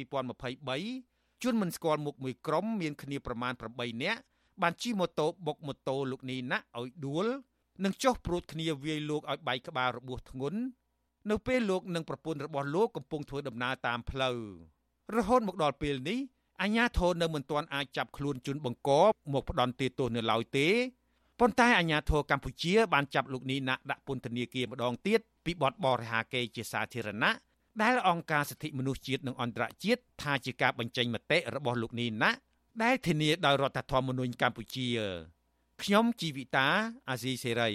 [0.66, 4.20] 2023ជនមិនស្គាល់មុខមួយក្រុមមានគ្នាប្រមាណ8នាក់
[4.62, 7.26] បានជិះម៉ូតូបុកម៉ូតូលោកនីណាឲ្យដួល
[7.84, 10.60] និងចុះព្រួតគ្នាវាយលោកឲ្យបែកក្បាលរបួសធ្ងន់
[11.30, 14.38] នៅពេលលោកនិងប្រពន្ធរបស់លោកកំពុងធ្វើដំណើរតាមផ្លូវ
[15.16, 16.18] រហូតមកដល់ពេលនេះ
[16.62, 18.90] អាជ្ញាធរនៅមិនទាន់អាចចាប់ខ្លួនជនបង្ក
[19.32, 20.68] មកផ្ដន់ទោសនៅឡើយទេ
[21.40, 27.32] ប៉ុន្តែអាជ្ញាធរកម្ពុជាបានចាប់លោកនីណាដាក់ពន្ធនាគារម្ដងទៀតពីបទបរិហាកេរ្តិ៍ជាសាធារណៈ
[27.82, 32.30] ដែលអង្គការសិទ្ធិមនុស្សជាតិនិងអន្តរជាតិថាជាការបញ្ចេញមតិរបស់លោកនីណា
[32.82, 34.88] ដែលធានាដោយរដ្ឋធម្មនុញ្ញកម្ពុជា
[35.82, 36.66] ខ្ញុំជីវិតា
[37.08, 37.70] អាស៊ីសេរី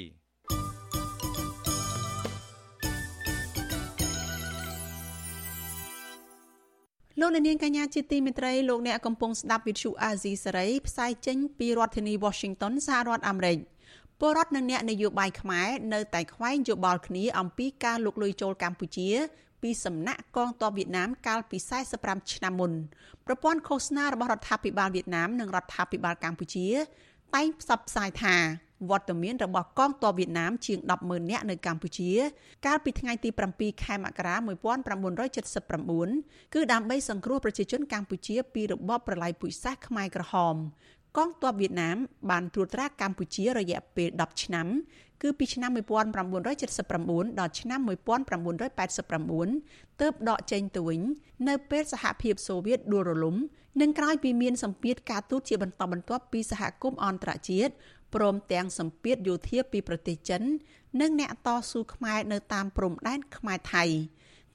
[7.21, 13.57] លោកអ្នកនាងកញ្ញាជាទីមេត្រីលោកអ្នកកំពុងស្ដាប់វិទ្យុអាស៊ីសេរីផ្សាយចេញពីរដ្ឋធានី Washington សហរដ្ឋអាមេរិក
[14.19, 19.09] ពលរដ្ឋនិងអ្នកនយោបាយខ្មែរនៅតែខ្វែងយោបល់គ្នាអំពីការលុកលុយចូលកម្ពុជា
[19.61, 21.57] ពីសំណាក់កងទ័ពវៀតណាមកាលពី
[21.95, 22.71] 45ឆ្នាំមុន
[23.25, 26.67] ប្រព័ន្ធឃោសនារបស់រដ្ឋាភិបាលវៀតណាមនិងរដ្ឋាភិបាលកម្ពុជា
[27.35, 28.35] តែងផ្សព្វផ្សាយថា
[28.89, 32.11] វត្តមានរបស់កងទ័ពវៀតណាមជាង100000នាក់នៅកម្ពុជា
[32.65, 40.55] កាលពីថ្ងៃទី7ខែមករា1979គឺដើម្បីសង្គ្រោះប្រជាជនកម្ពុជាពីរបបប្រល័យពូជសាសន៍ខ្មែរក្រហម
[41.17, 41.97] កងទ័ពវៀតណាម
[42.29, 44.67] បានត្រួតត្រាកម្ពុជារយៈពេល10ឆ្នាំ
[45.21, 51.01] គឺពីឆ្នាំ1979ដល់ឆ្នាំ1989ទើបដកចេញទៅវិញ
[51.47, 53.35] នៅពេលសហភាពសូវៀតដួលរលំ
[53.81, 57.73] និងក្រោយពីមានសម្ពាធការទូតជាបន្តបន្ទាប់ពីសហគមន៍អន្តរជាតិ
[58.15, 60.41] ព្រមទាំងសម្ពាធយោធាពីប្រទេសចិន
[61.01, 63.85] និងអ្នកតស៊ូខ្មែរនៅតាមព្រំដែនខ្មែរថៃ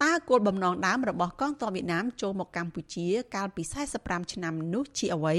[0.03, 3.63] តើគោលបំណងដើមរបស់កងទ័ពវៀតណាមចូលមកកម្ពុជា កាលពី
[3.99, 5.37] 45ឆ្នាំនោះជាអ្វី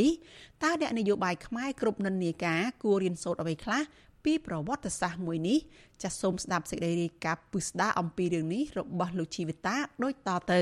[0.64, 3.82] តើអ្នកនយោបាយខ្មែរគ្រប់និន្នាការគួររៀនសូត្រអ្វីខ្លះ
[4.24, 5.59] ពីប្រវត្តិសាស្ត្រមួយនេះ
[6.01, 10.61] ចាសសូមស្ដាប់សេចក្តីរាយការណ៍ពុស្ដាអំពីរឿងនេះរបស់លោកជីវិតាដូចតទៅ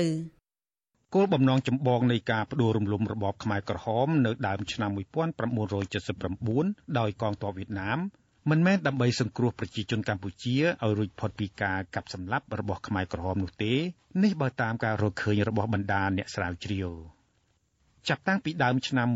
[1.14, 7.98] គោលបំណងចម្បងនៃការផ្ដួលរំលំរបបខ្មែរក្រហមនៅដើមឆ្នាំ1979ដោយកងទ័ពវៀតណាម
[8.50, 13.72] មិនមែនដើម្បីសង្គ្រោះប្រជាជនកម្ពុជាឲ្យរួចផុតពីការកាប់សម្លាប់របស់ខ្មែរក្រហមនោះទេ
[14.22, 16.88] នេះបើតាមការរកឃើញរបស់បណ្ដាអ្នកស្រាវជ្រាវ
[18.08, 19.08] ចាប់តាំងពីដើមឆ្នាំ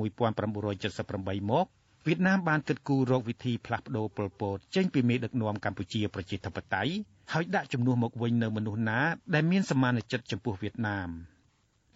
[0.71, 1.67] 1978មក
[2.07, 6.93] វៀតណាមបានគិតគូររកវិធីផ្លាស់ប្តូរប៉ុលពតចេញពីមេដឹកនាំកម្ពុជាប្រជាធិបតេយ្យ
[7.33, 8.99] ហើយដាក់ជំនួសមកវិញនៅមនុស្សណា
[9.35, 11.11] ដែលមានសមានចិត្តចំពោះវៀតណាម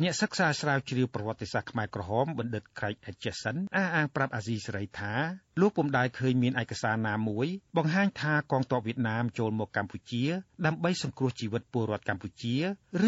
[0.04, 5.12] អ្នកសិក្សាស្រាវជ្រាវប្រវត្តិសាស្ត្រខ្មែរក្រហមបណ្ឌិត Craig Acheson អះអាងប្រាប់អាស៊ីសេរីថា
[5.60, 7.46] លោកពុំដែលឃើញមានឯកសារណាមួយ
[7.76, 10.24] បង្ហាញថាកងទ័ពវៀតណាមចូលមកកម្ពុជា
[10.66, 12.54] ដើម្បីសង្គ្រោះជីវិតពលរដ្ឋកម្ពុជា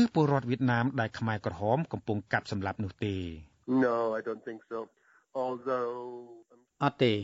[0.00, 3.16] ឬពលរដ្ឋវៀតណាមដែលខ្មែរក្រហមកំពុងកាប់សម្លាប់នោះទេ
[3.84, 4.78] No I don't think so
[5.42, 5.96] although
[6.82, 7.14] អត់ទេ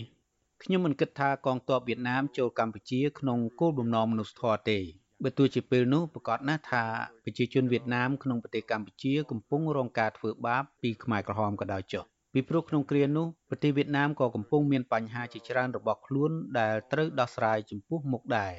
[0.62, 4.80] ខ្ញុំមិនគិតថាកងទ័ពវៀតណាមចូលកម្ពុជាក្នុងគោលបំណងមនុស្សធម៌ទេ
[5.24, 6.84] បើទោះជាពេលនោះប្រកាសណាស់ថា
[7.24, 18.54] ប្រជាជនវៀតណាមក្នុងប្រទេសកម្ពុជាកំពុងរងការធ្វើបាបពីខ្មែរក្រហមក៏ដោយចុះពីព្រោះក្នុងគ្រានោះប្រទេសវៀតណាមក៏កំពុងមានបញ្ហាជាច្រើនរបស់ខ្លួនដែលត្រូវដោះស្រាយចំពោះមុខដែរ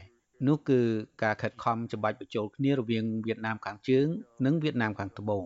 [0.47, 0.79] នោះគឺ
[1.23, 4.07] ការខិតខំច្បាច់បញ្ចូលគ្នារវាងវៀតណាមខាងជើង
[4.45, 5.43] និងវៀតណាមខាងត្បូង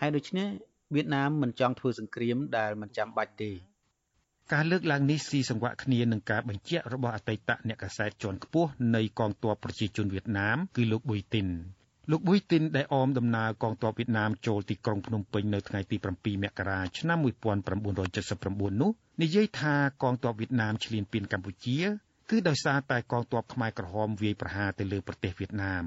[0.00, 0.48] ហើយដូច្នេះ
[0.94, 3.50] វៀតណាមមិនចង់ធ្វើសង្គ្រាមដែលមិនចាំបាច់ទេ
[4.52, 11.48] ការលើកឡើងនេះស៊ីសង្វាក់គ្នានឹងការបញ្ជាក់របស់អតីតអ្នកកាសែតជាន់ខ្ពស់នៃកងទ័ពប្រជាជនវៀតណាមគឺលោកប៊ុយទីន
[12.10, 18.90] លោកប៊ុយទីនដែលអមដំណើរកងទ័ពវៀតណាមចូលទីក្រុងភ្នំពេញនៅថ្ងៃទី7មករាឆ្នាំ1979នោះ
[19.22, 21.78] និយាយថាកងទ័ពវៀតណាមឈ្លានពានកម្ពុជា
[22.30, 25.86] គឺដោយសារតែកងទ័ពខ្មែរក្រហមវាយប្រហារទៅលើប្រទេសវៀតណាម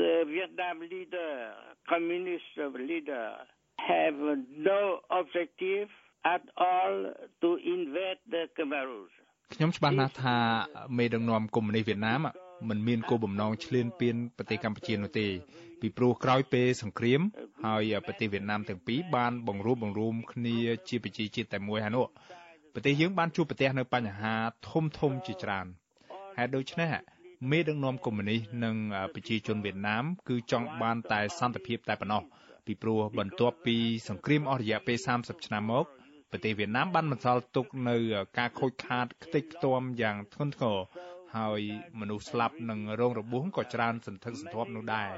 [0.00, 1.32] The Vietnam leader
[1.92, 2.52] communist
[2.90, 3.26] leader
[3.90, 4.18] have
[4.70, 4.80] no
[5.20, 5.90] objective
[6.24, 6.94] at all
[7.40, 9.08] to invade the Cameroon
[9.54, 10.36] ខ្ញុំច្បាស់ណាស់ថា
[10.98, 12.20] មេដឹកនាំកុម្មុយនីសវៀតណាម
[12.68, 15.26] មិនមានគោលបំណងឈ្លានពានប្រទេសកម្ពុជានោះទេ
[15.80, 17.20] ពីព្រោះក្រោយពេលសង្គ្រាម
[17.64, 20.56] ហើយប្រទេសវៀតណាមទាំងពីរបានបង្រួបបង្រួមគ្នា
[20.88, 22.06] ជាប្រជាជាតិតែមួយហើយនោះ
[22.74, 24.34] ប្រទេសយើងបានជួបប្រទះនៅបញ្ហា
[24.70, 25.66] ធំធំជាច្រើន
[26.36, 26.90] ហេតុដូច្នេះ
[27.50, 28.76] មេដឹកនាំកុម្មុយនីសនិង
[29.14, 32.22] ប្រជាជនវៀតណាមគឺចង់បានតែសន្តិភាពតែប៉ុណ្ណោះ
[32.66, 33.76] ពីព្រោះបន្ទាប់ពី
[34.08, 35.86] សង្គ្រាមអស់រយៈពេល30ឆ្នាំមក
[36.30, 37.96] ប្រទេសវៀតណាមបានបន្សល់ទុកនៅ
[38.38, 40.78] ការខូចខាតខ្ទេចខ្ទាំយ៉ាងធ្ងន់ធ្ងរ
[41.36, 41.60] ហើយ
[42.00, 45.10] មនុស្សស្លាប់និងរងរបួសក៏ច្រើនសន្ធឹកសន្ធាប់នោះដែរ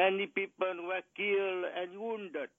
[0.00, 2.50] Many people were killed and wounded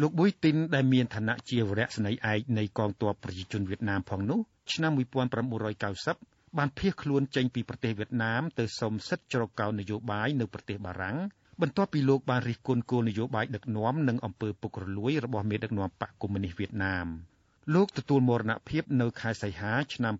[0.00, 4.40] លោកប៊ុយទីនដែលមានឋានៈជាវរៈស្នេហ៍ឯកនៃកងទ័ពប្រជាជនវៀតណាមផងនោះ
[4.72, 4.92] ឆ្នាំ
[5.74, 11.18] 1990បានភៀសខ្លួនចេញពីប្រទេសវៀតណាមទៅសុំសិទ្ធិជ្រកកោននយោបាយនៅប្រទេសបារាំង
[11.62, 17.06] បន្ទាប់ពីលោកបានរិះគន់គោលនយោបាយដឹកនាំនិងអំពើពុករលួយរបស់មេដឹកនាំបកកុម្មុយនីសវៀតណាម
[17.74, 20.14] លោកទទួលមរណភាពនៅខែសីហាឆ្នាំ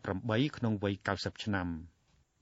[0.00, 1.68] 2018ក្នុងវ័យ90ឆ្នាំ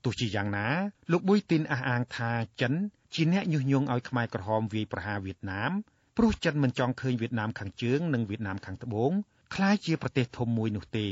[0.03, 0.67] ទោះជាយ៉ាងណា
[1.11, 2.31] លោកប៊ុយទីនអះអាងថា
[2.61, 2.73] ចិន
[3.13, 5.71] ជាអ្នកញុះញង់ឲ្យខ្មែរក្រហមវាយប្រហារវៀតណាម
[6.17, 9.11] ព្រោះចិនមិនចង់ឃើញវៀតណាមខាងជើងនិងវៀតណាមខាងត្បូង
[9.55, 11.09] ក្លាយជាប្រទេសធំមួយនោះទេ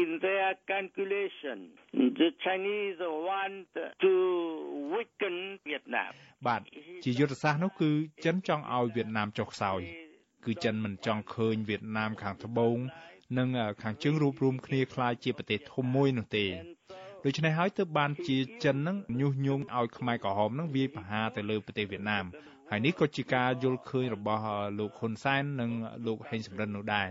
[0.00, 1.58] in their calculation
[2.20, 2.98] the chinese
[3.28, 3.68] want
[4.04, 4.12] to
[4.92, 5.36] weaken
[5.66, 6.12] vietnam
[6.46, 6.60] បាទ
[7.04, 7.90] ជាយុទ្ធសាស្ត្រនោះគឺ
[8.24, 9.80] ចិនចង់ឲ្យវៀតណាមចុះខ្សោយ
[10.44, 12.76] គឺចិនមិនចង់ឃើញវៀតណាមខាងត្បូង
[13.38, 13.48] និង
[13.82, 16.46] ខាងជើងរួបរวมគ្នាคล้ายជាប្រទេសធំមួយនោះទេ
[17.24, 22.24] ដូច្នេះហើយទើបបានជាចិននឹងញុះញង់ឲ្យខ្មែរក្រហមនឹងវាយប្រហារទៅលើប្រទេសវៀតណាម
[22.70, 24.42] ហើយនេះក៏ជាការយល់ឃើញរបស់
[24.78, 25.70] លោកហ៊ុនសែននិង
[26.06, 27.08] លោកហេងសំរិននោះដែរ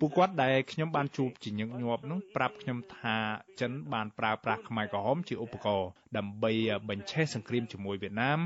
[0.00, 3.16] ពួកគាត់ដែលខ្ញុំបានជួបជាញឹកញាប់នោះប្រាប់ខ្ញុំថា
[3.60, 6.52] ចិនបានប្រើប្រាស់ខ្មែរក្រហមជាឧបករណ៍ដើម្បី
[6.88, 8.38] បញ្ឆេះសង្គ្រាមជាមួយវៀតណាម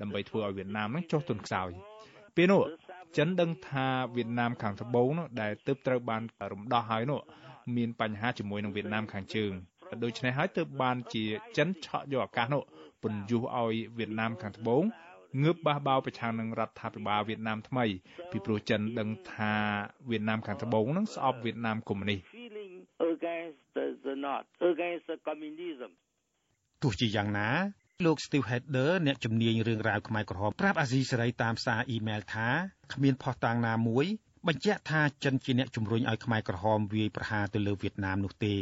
[0.00, 1.70] ដើម្បីធ្វើឲ្យវៀតណាមនឹងចុះទុនខ្សោយ
[2.36, 2.62] ពេលនោះ
[3.16, 3.86] ចិនដឹងថា
[4.16, 6.22] វៀតណាមខាងត្បូងនោះដែលទើបត្រូវបាន
[6.52, 7.20] រំដោះហើយនោះ
[7.76, 9.52] មានបញ្ហាជាមួយនឹងវៀតណាមខាងជើង
[10.04, 11.24] ដូច្នេះហើយទើបបានជា
[11.56, 12.62] ចិនឆក់យកឱកាសនោះ
[13.02, 14.84] ពន្យុះឲ្យវៀតណាមខាងត្បូង
[15.42, 17.84] ងើបបះបោប្រឆាំងនឹងរដ្ឋាភិបាលវៀតណាមថ្មី
[18.30, 19.54] ពីព្រោះចិនដឹងថា
[20.10, 22.20] វៀតណាមខាងត្បូងនឹងស្អប់វៀតណាមកុម្មុយនីស
[23.14, 23.58] against
[24.06, 25.90] the north against the communism
[26.82, 27.48] ទោះជាយ៉ាងណា
[28.06, 32.48] លោក Steve Header អ្នកជំនាញរឿងរ៉ាវខ្មែរក្រហមប្រាប់អាស៊ីសេរីតាមសារអ៊ីមែលថា
[32.92, 34.06] គ្មានភស្តុតាងណាមួយ
[34.48, 38.56] បញ្ជាក់ថាចិនជាអ្នកជំរុញឲ្យខ្មែរក្រហមវាយប្រហារទៅលើវៀតណាមនោះទេ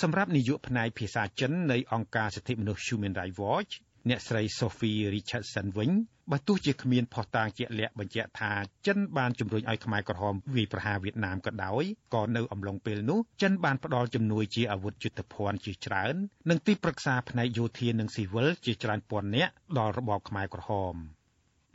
[0.00, 3.72] សម្រាប់នាយកផ្នែកភាសាចិននៃអង្គការសិទ្ធិមនុស្ស Human Rights Watch
[4.08, 5.90] អ្នកស្រី Sophie Richardson វិញ
[6.30, 8.52] បើទោះជាគ្មានភស្តុតាងជាក់លាក់បញ្ជាក់ថា
[8.86, 11.84] ចិនបានជំរុញឲ្យខ្មែរក្រហមវាយប្រហារវៀតណាមក៏ដោយ
[12.14, 16.14] ក៏នៅអំឡុងពេលនោះចិនបានផ្ដល់ជំនួយជាអាវុធយុទ្ធភ័ណ្ឌជាច្រើន
[16.50, 20.94] និងទីប្រឹក្សាផ្នែកយោធានិងស៊ីវិលជាច្រើនពាន់នាក់ដល់របបខ្មែរក្រហម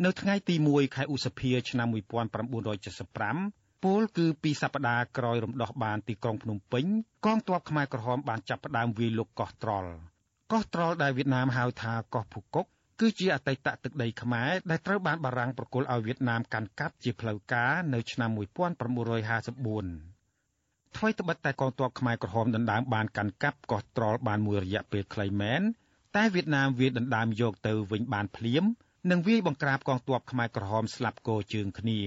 [0.06, 6.86] នៅថ្ងៃទី1ខែឧសភាឆ្នាំ1975ពលគឺពីសប្តាហ៍ក្រោយរំដោះបានទីក្រុងភ្នំពេញ
[7.26, 9.92] កងទ័ពខ្មែរក្រហមបានចាប់ផ្ដើមវាយលុកកោះត្រល់
[10.52, 12.66] កោះត្រល់ដែលវៀតណាមហៅថាកោះភូកុក
[13.00, 18.40] គឺជាអតីតទឹកដីខ្មែរដែលត្រូវបានបារាំងប្រគល់ឲ្យវៀតណាមកាន់កាប់ជាផ្លូវការនៅឆ្នាំ1954
[20.98, 25.62] ថ្មីត្បិតតែកងទ័ពខ្មែរក្រហមដណ្ដើមបានកាន់កាប់កោះត្រល់បានមួយរយៈពេលខ្លីមែន
[26.16, 28.64] តែវៀតណាមវាដណ្ដើមយកទៅវិញបានភ្លាម
[29.12, 32.00] និងវាយបង្ក្រាបកងទ័ពខ្មែរក្រហមស្លាប់គោជើងគ្នា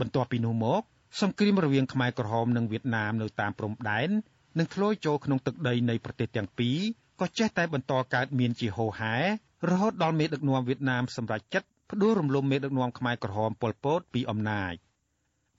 [0.00, 0.82] បន្ទាប់ពីនោះមក
[1.20, 4.10] សង្គ្រាមរវាងខ្មែរក្រហមនិងវៀតណាមនៅតាមព្រំដែន
[4.58, 6.78] នឹងធ្លាយចូលក្នុងទឹកដីនៃប្រទេសទាំងពីរ
[7.22, 9.14] ក៏ចេះតែបន្តកើតមានជាហូរហែ
[9.70, 14.74] រហូតដល់មេដឹកនាំវៀតណាមសម្រេចចិត្តផ្ដួលរំលំមេដឹកនាំខ្មែរក្រហមប៉ុលពតពីអំណាច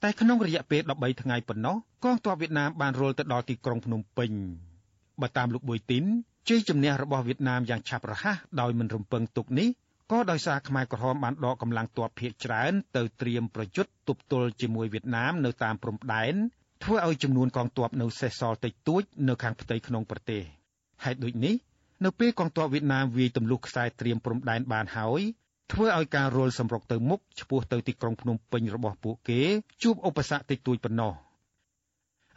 [0.03, 4.31] តែក្នុងរយៈពេល13ថ្ងៃប៉ុណ្ណោះកងទ័ពវៀតណាមបានរុលទៅដល់ទីក្រុងភ្នំពេញ
[5.21, 6.05] បើតាមលោកប៊ុយទីន
[6.49, 9.69] ជ័យជំនះរបស់វៀតណាមយ៉ាងឆាប់រហ័សដោយមិនរំពឹងទុកនេះ
[10.11, 16.35] ក៏ដោយសារខ្មែរក្រហមបានដកកម្លាំងទ័ពភៀកច្រើនទៅត្រៀមប្រយុទ្ធទប់ទល់ជាមួយវៀតណាមនៅតាមព្រំដែន
[16.83, 20.43] ធ្វើឲ្យចំនួនកងទ័ពនៅសេសសល់តិចតួចនៅខាងផ្ទៃក្នុងប្រទេស
[21.03, 21.55] ហេតុដូចនេះ
[22.05, 25.21] នៅពេលកងទ័ពវៀតណាមវាយទម្លុះខ្សែត្រៀមព្រំដែនបានហើយ
[25.71, 29.41] ធ្វើឲ្យការរុលសម្រុកទៅមុខឆ្ពោះទៅទីក្រុងភ្នំពេញរបស់ពួកគេ
[29.83, 31.13] ជួបឧបសគ្គតិចតួចប៉ុណ្ណោះ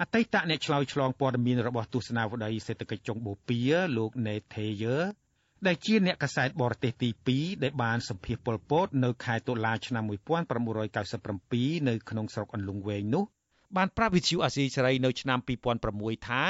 [0.00, 4.96] អតីតអ្នកឆ្លើយឆ្លងព័ត៌មានរបស់ទស្សនាវដ្តីសេដ្ឋកិច្ចចុងបូព៌ាលោកណេថេយើ
[5.66, 13.24] ដែលជាអ្នកកសែតបរទេសទី2ដែលបានសម្ភាសប៉ុលពតនៅខែតុលាឆ្នាំ1997នៅក្នុងស្រុកអន្លង់វែងនោះ
[13.76, 15.38] បានប្រាប់វិទ្យុអាស៊ីសេរីនៅឆ្នាំ
[15.84, 16.42] 2006ថា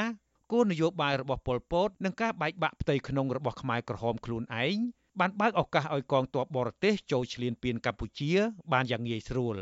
[0.52, 4.76] គោលនយោបាយរបស់ប៉ុលពតនិងការបែកបាក់ផ្ទៃក្នុងរបស់ខ្មែរក្រហមខ្លួនឯង
[5.20, 8.32] បានបើកឱកាសឲ្យកងទ័ពបរទេសចូលឈ្លានពានកម្ពុជា
[8.72, 9.58] បានយ៉ាងងាយស្រួល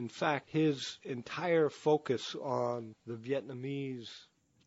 [0.00, 0.76] In fact his
[1.16, 2.22] entire focus
[2.62, 2.78] on
[3.08, 4.10] the Vietnamese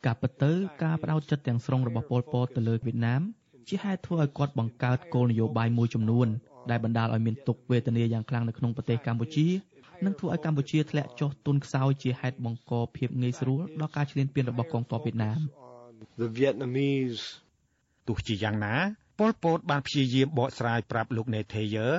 [0.05, 0.51] ការពិតទៅ
[0.83, 3.21] ការបដោតចិត្តទាំងស្រុងរបស់ប៉ុលពតទៅលើវៀតណាម
[3.69, 6.27] ជាហេតុធ្វើឲ្យគាត់បង្កើតគោលនយោបាយមួយចំនួន
[6.69, 9.47] ដែលបណ្ដាលឲ្យមានទុក្ខវេទនាយ៉ាងខ្លាំងនៅក្នុងប្រទេសកម្ពុជា
[10.05, 15.39] និងធ្វើឲ្យកម្ពុជាធ្លាក់ចុះទុនខ្សោយជាហេតុបង្កភាពងាយស្រួលដល់ការឈ្លានពានរបស់កងទ័ពវៀតណាម
[16.19, 17.23] The Vietnamese
[18.07, 18.75] ទោះជាយ៉ាងណា
[19.19, 21.89] ប៉ុលពតបានព្យាយាមបកស្រាយប្រាប់លោកណេថេយើ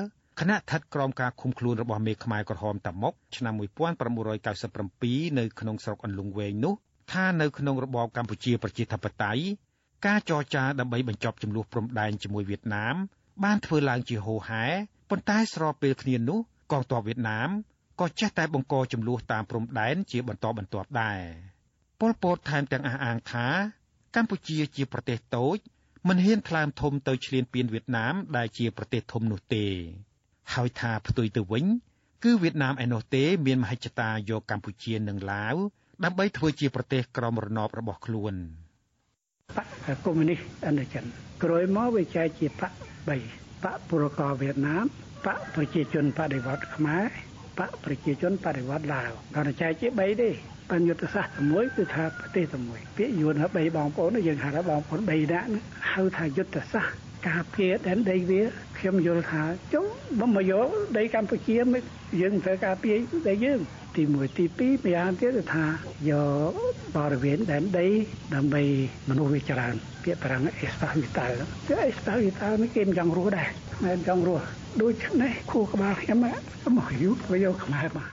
[0.40, 3.54] គណៈស្ថិតក្រោមការឃុំខ្លួនរបស់មេខ្មែរក្រហមតាមុកឆ្នាំ
[4.40, 6.74] 1997នៅក្នុងស្រុកអន្លង់វែងនោះ
[7.12, 9.42] ថានៅក្នុងរបបកម្ពុជាប្រជាធិបតេយ្យ
[10.06, 12.94] ការចរចាដើម្បីបញ្ចប់ចំនួនព្រំដែនជាមួយវៀតណាម
[13.44, 14.64] បានធ្វើឡើងជាហូរហែ
[15.10, 16.38] ប៉ុន្តែស្របពេលគ្នានោះ
[16.72, 17.48] កងទ័ពវៀតណាម
[18.00, 21.20] ក៏ចេះតែបង្កចំនួនតាមព្រំដែនជាបន្តបន្ទាប់ដែរ
[22.00, 23.46] ប៉ុលពតថែមទាំងអះអាងថា
[24.16, 25.56] កម្ពុជាជាប្រទេសតូច
[26.08, 29.66] មិនហ៊ានថ្លើមធំទៅឈ្លានពានវៀតណាមដែលជាប្រទេសធំនោះទេ
[30.54, 31.64] ហើយថាផ្ទុយទៅវិញ
[32.24, 35.56] គឺវៀតណាមឯណោះទេ មានមហិច្ឆតាយកកម្ពុជានិងឡាវ
[36.04, 38.34] ដើម្បីធ្វើជាប្រទេសក្រមរណបរបស់ខ្លួន
[39.56, 39.66] បក
[40.04, 40.38] កុម្មុយនីស
[40.68, 41.04] ឥណ្ឌចិន
[41.42, 43.08] ក្រោយមកវាចែកជាបក3
[43.64, 44.84] បកពលករវៀតណាម
[45.26, 47.04] បកប្រជាជនបដិវត្តខ្មែរ
[47.58, 50.30] បកប្រជាជនបដិវត្តឡាវដល់ចែកជា3ទេ
[50.70, 55.48] បញ្យុទ្ធសាស្ត្រតែមួយគឺថាប្រទេសតែមួយពាក្យយួនថា3បងប្អូនយើងហៅថាបងប្អូន3នាក់
[55.92, 58.42] ហៅថាយុទ្ធសាស្ត្រ ការពារដែនដីវា
[58.78, 59.42] ខ្ញុំយល់ថា
[59.74, 59.84] ចុះ
[60.20, 60.68] បើមកយក
[60.98, 61.82] ដីកម្ពុជាមិន
[62.20, 62.96] យើងត្រូវការពារ
[63.28, 63.60] ដីយើង
[63.96, 65.66] ទី1ទី2ម្យ៉ាងទៀតគឺថា
[66.10, 66.12] យ
[66.50, 66.52] ក
[66.96, 67.86] បរិវេណដែនដី
[68.34, 68.62] ដើម្បី
[69.08, 71.34] មនុស្សវាច្រើនពាក្យប្រាំងអេស្តាវីតាល់
[71.68, 73.48] គឺអេស្តាវីតាល់នេះគេមិនចង់រស់ដែរ
[73.84, 74.44] មិនចង់រស់
[74.82, 76.18] ដូច្នេះគូក្បាលខ្ញុំ
[76.78, 78.08] មកយូរទៅយកខ្មែរមក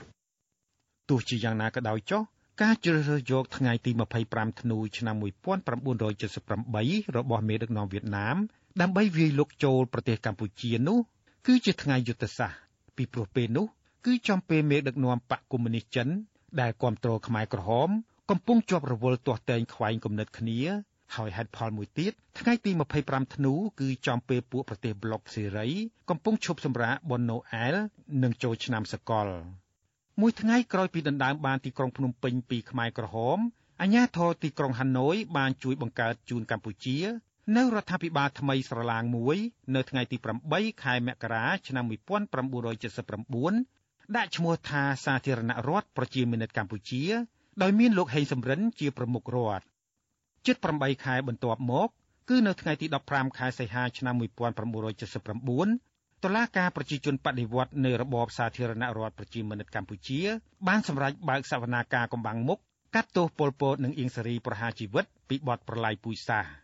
[1.10, 2.22] ទោះជាយ៉ាងណាក៏ដោយចុះ
[2.62, 3.90] ការជ្រើសរើសយកថ្ងៃទី
[4.26, 8.36] 25ធ្នូឆ្នាំ1978របស់មេដឹកនាំវៀតណាម
[8.80, 10.98] ដើម្បីវាយលុកចូលប្រទេសកម្ពុជានោះ
[11.46, 12.58] គឺជាថ្ងៃយុទ្ធសាស្ត្រ
[12.96, 13.66] ពីព្រោះពេលនោះ
[14.06, 16.08] គឺចំពេលមេដឹកនាំបកកុម្មុយនីសចិន
[16.60, 17.88] ដែលគ្រប់គ្រងខ្មែរក្រហម
[18.30, 20.60] កំពុងជាប់រវល់ទាស់តែងខ្វែងគំនិតគ្នា
[21.16, 22.70] ហើយហេតុផលមួយទៀតថ្ងៃទី
[23.02, 25.68] 25ធ្នូគឺចំពេលពួកប្រទេសប្លុកសេរី
[26.10, 27.74] កំពុងឈប់សម្រាកបុណ្យណូអែល
[28.22, 29.28] និងចូលឆ្នាំសកល
[30.20, 33.38] មួយថ្ងៃក្រោយពីដណ្ដើមបានទីក្រុងភ្នំពេញពីខ្មែរក្រហម
[33.80, 36.98] អាជ្ញាធរទីក្រុងហាណូយបានជួយបង្កើតជូនកម្ពុជា
[37.56, 39.38] នៅរដ្ឋាភិបាលថ្មីស្រឡាងមួយ
[39.74, 40.16] នៅថ្ងៃទី
[40.50, 47.04] 8ខែមករាឆ្នាំ1979ដាក់ឈ្មោះថាសាធារណរដ្ឋប្រជាមានិតកម្ពុជា
[47.62, 49.64] ដោយមានលោកហេងសំរិនជាប្រមុខរដ្ឋ
[50.46, 51.88] ជិត8ខែបន្ទាប់មក
[52.28, 60.20] គឺនៅថ្ងៃទី15ខែសីហាឆ្នាំ1979តុលាការប្រជាជនបដិវត្តនៅរបបសាធារណរដ្ឋប្រជាមានិតកម្ពុជា
[60.68, 62.58] បានសម្រេចបើកសវនាការកំបាំងមុខ
[62.94, 66.61] កាត់ទោសពលពតនិងអៀងសារីប្រហារជីវិតពីបទប្រល័យពូជសាសន៍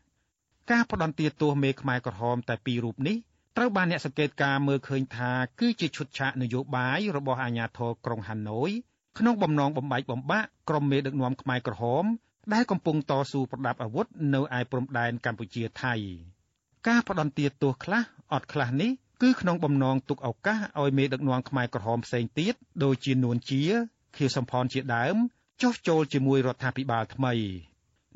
[0.71, 3.17] ការផ្ដន្ទាទោសមេខ្មែរក្រហមតែពីររូបនេះ
[3.57, 8.71] ត្រូវបានអ្នកសង្កេតការមើលឃើញថាគឺជាឈុតឆាកនយោបាយរបស់អាជ្ញាធរក្រុងហាណូយ
[9.19, 12.05] ក្នុងបំណងបំបែកបំបាក់ក្រុមមេដឹកនាំខ្មែរក្រហម
[12.53, 15.95] ដែលកំពុងតស៊ូប្រដាប់អាវុធនៅឯព្រំដែនកម្ពុជាថៃ
[16.89, 18.03] ការផ្ដន្ទាទោសខ្លះ
[18.33, 18.91] អត់ខ្លះនេះ
[19.23, 22.55] គឺក្នុងបំណងទុកឱកាសឲ្យមេដឹកនាំខ្មែរក្រហមផ្សេងទៀត
[22.85, 23.63] ដូចជានួនជា
[24.17, 25.17] ខៀវសំផនជាដើម
[25.63, 27.35] ចុះចូលជាមួយរដ្ឋាភិបាលថ្មី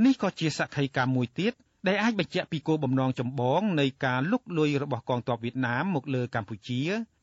[0.04, 1.52] នេះក៏ជាសក្ខីកម្មមួយទៀត
[1.86, 6.80] ដែលអាចបញ្ជាក់ពីគោលបំណងចម្បងនៃការលុកលុយរបស់កងទ័ពវៀតណាមមកលើកម្ពុជា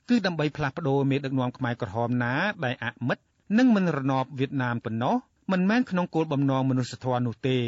[0.10, 2.34] គឺដើម្បីផ្លាស់ប្តូរមេដឹកនាំខ្មែរក្រហមណា
[2.66, 3.18] ដែលអមិត
[3.57, 5.16] និងមិនរណបវៀតណាមប៉ុណ្ណោះ
[5.51, 7.60] មិនមែនក្នុងគោលបំណងមនុស្សធម៌នោះទេ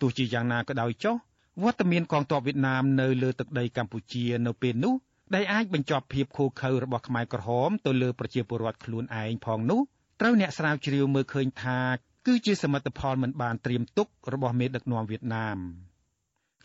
[0.00, 1.16] ទោះជាយ៉ាងណាក៏ដោយចុះ
[1.62, 4.94] វត្តមានកងទ័ពវៀតណាមនៅលើទឹកដីកម្ពុជានៅពេលនោះ
[5.34, 9.80] ដែលអាចបញ្ចប់ភាពឃោឃៅរបស់ខ្មែរក្រហមទៅលើប្រជាពលរដ្ឋខ្លួនឯងផងនោះ
[10.20, 11.80] ត្រូវអ្នកស្រាវជ្រាវមើលឃើញថា
[12.26, 15.58] គឺជាសមិទ្ធផលមិនបានត្រៀមទុករបស់មេដឹកនាំវៀតណាម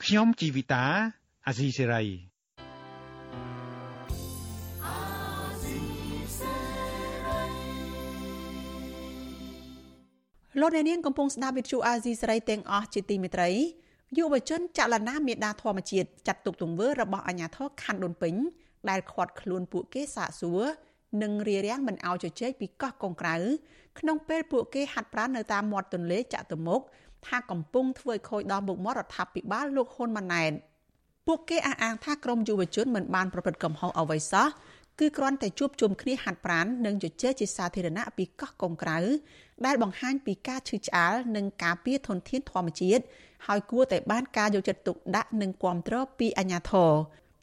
[0.01, 0.85] ខ្ញុំជីវិតា
[1.47, 2.03] អាស៊ីសេរី
[10.59, 13.49] លោកអ្នកនាងកំពុងស្ដាប់វិទ្យុអាស៊ីសេរីទាំងអស់ជាទីមេត្រី
[14.17, 18.35] យុវជនចលនាមេដាធម្មជាតិចាត់ទុកទង្វើរបស់អាញាធរខណ្ឌដូនពេញ
[18.89, 20.61] ដែលខាត់ខ្លួនពួកគេសាកសួរ
[21.23, 23.35] និងរារាំងមិនឲ្យជជែកពីកោះកុងក្រៅ
[23.99, 26.81] ក្នុងពេលពួកគេហាត់ប្រាណនៅតាមមាត់ទន្លេចាក់ទៅមុខ
[27.27, 30.51] ថាកំពុងធ្វើឲ្យខូចដល់មុខមាត់រដ្ឋាភិបាលលោកហ៊ុនម៉ាណែត
[31.27, 34.47] ពួកគេអះអាងថាក្រមយុវជនមិនបានប្រព្រឹត្តកំហុសអ្វីសោះ
[34.99, 38.97] គឺគ្រាន់តែជួបជុំគ្នាហាត់ប្រាណនិងជជែកជាសាធារណៈពីកោះកុងក្រៅ
[39.65, 43.03] ដែលបង្ហាញពីការឈឺឆ្អាលនិងការពារធនធានធម្មជាតិ
[43.47, 46.91] ហើយគួរតែបានការយកចិត្តទុកដាក់និងគ្រប់គ្រងពីអាជ្ញាធរ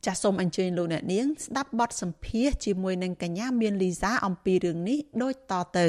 [0.06, 5.88] ចាសសូមអញ្ជើញលោកអ្នកនាងស្ដាប់បទសម្ភាសជាមួយនឹងកញ្ញាមានលីសាអំពីរឿងនេះដូចតទៅ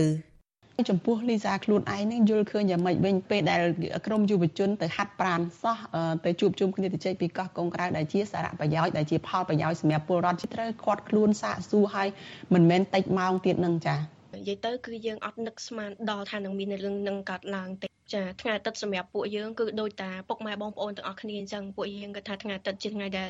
[0.90, 3.62] ចំពោះលីសាខ្លួនឯងនឹងយល់ឃើញយ៉ាងម៉េចវិញពេលដែល
[4.08, 5.78] ក្រមយុវជនទៅហាត់ប្រាណសោះ
[6.26, 12.08] ទៅជួបជុំគ្នាទៅជែកពីកោះកុងក្រៅដែលជាសារៈប្រយោជន៍ដែលជាផលប្រយោជន៍សម្រាប់ពលរដ្ឋជាត្រូវខាត់ខ្លួនសាកសួរហើយ
[12.54, 14.00] មិនមែនតិចម៉ោងទៀតនឹងចា៎
[14.36, 23.28] និយាយទៅគឺយើងអត់នឹកស្មានដល់ថានឹងមានរឿងនឹងកើតឡើងទេចាថ្ងៃអាទិត្យសម្រាប់ពួកយើងគឺដូចតាពុកម៉ែបងប្អូនទាំងអស់គ្នាអញ្ចឹងពួកយើងគាត់ថាថ្ងៃអាទិត្យជាថ្ងៃដែល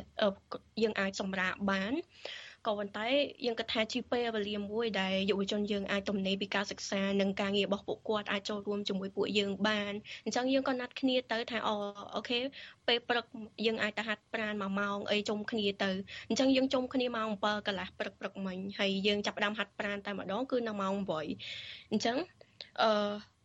[0.81, 1.93] យើងអាចសម្រាកបាន
[2.67, 3.07] ក៏ប៉ុន្តែ
[3.45, 9.93] យើងគិតថាជាពេលវេលាមួយដែលយុវជនយើងអាចទំនេរពីការសិក្សានិងការងាររបស់ពួកគាត់អាចចូលរួមជាមួយពួកយើងបាន
[10.25, 11.75] អញ្ចឹងយើងក៏ណាត់គ្នាទៅថាអូ
[12.15, 12.39] អូខេ
[12.87, 13.25] ពេលព្រឹក
[13.65, 15.91] យើងអាចទៅហាត់ប្រាណមួយម៉ោងអីជុំគ្នាទៅ
[16.29, 20.93] អញ្ចឹងយើងជុំគ្នាម៉ោង7កន្លះព្រឹកព្រឹកមិញហើយយើងចាប់ផ្ដើមហាត់ប្រាណតែម្ដងគឺនៅម៉ោង
[21.43, 22.17] 8អញ្ចឹង
[22.81, 22.91] អឺ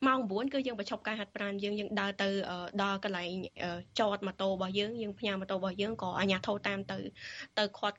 [0.05, 2.29] ម៉ោង9គឺយើងបញ្ឈប់ការហាត់ប្រាណយើងយើងដើរទៅ
[2.83, 3.31] ដល់កន្លែង
[4.01, 6.99] ចតម៉ូតូរបស់យើងយើងផ្ញើម៉ូតូរបស់យើងក៏អាជ្ញាធរតាមទៅ
[7.59, 7.97] ទៅខាត់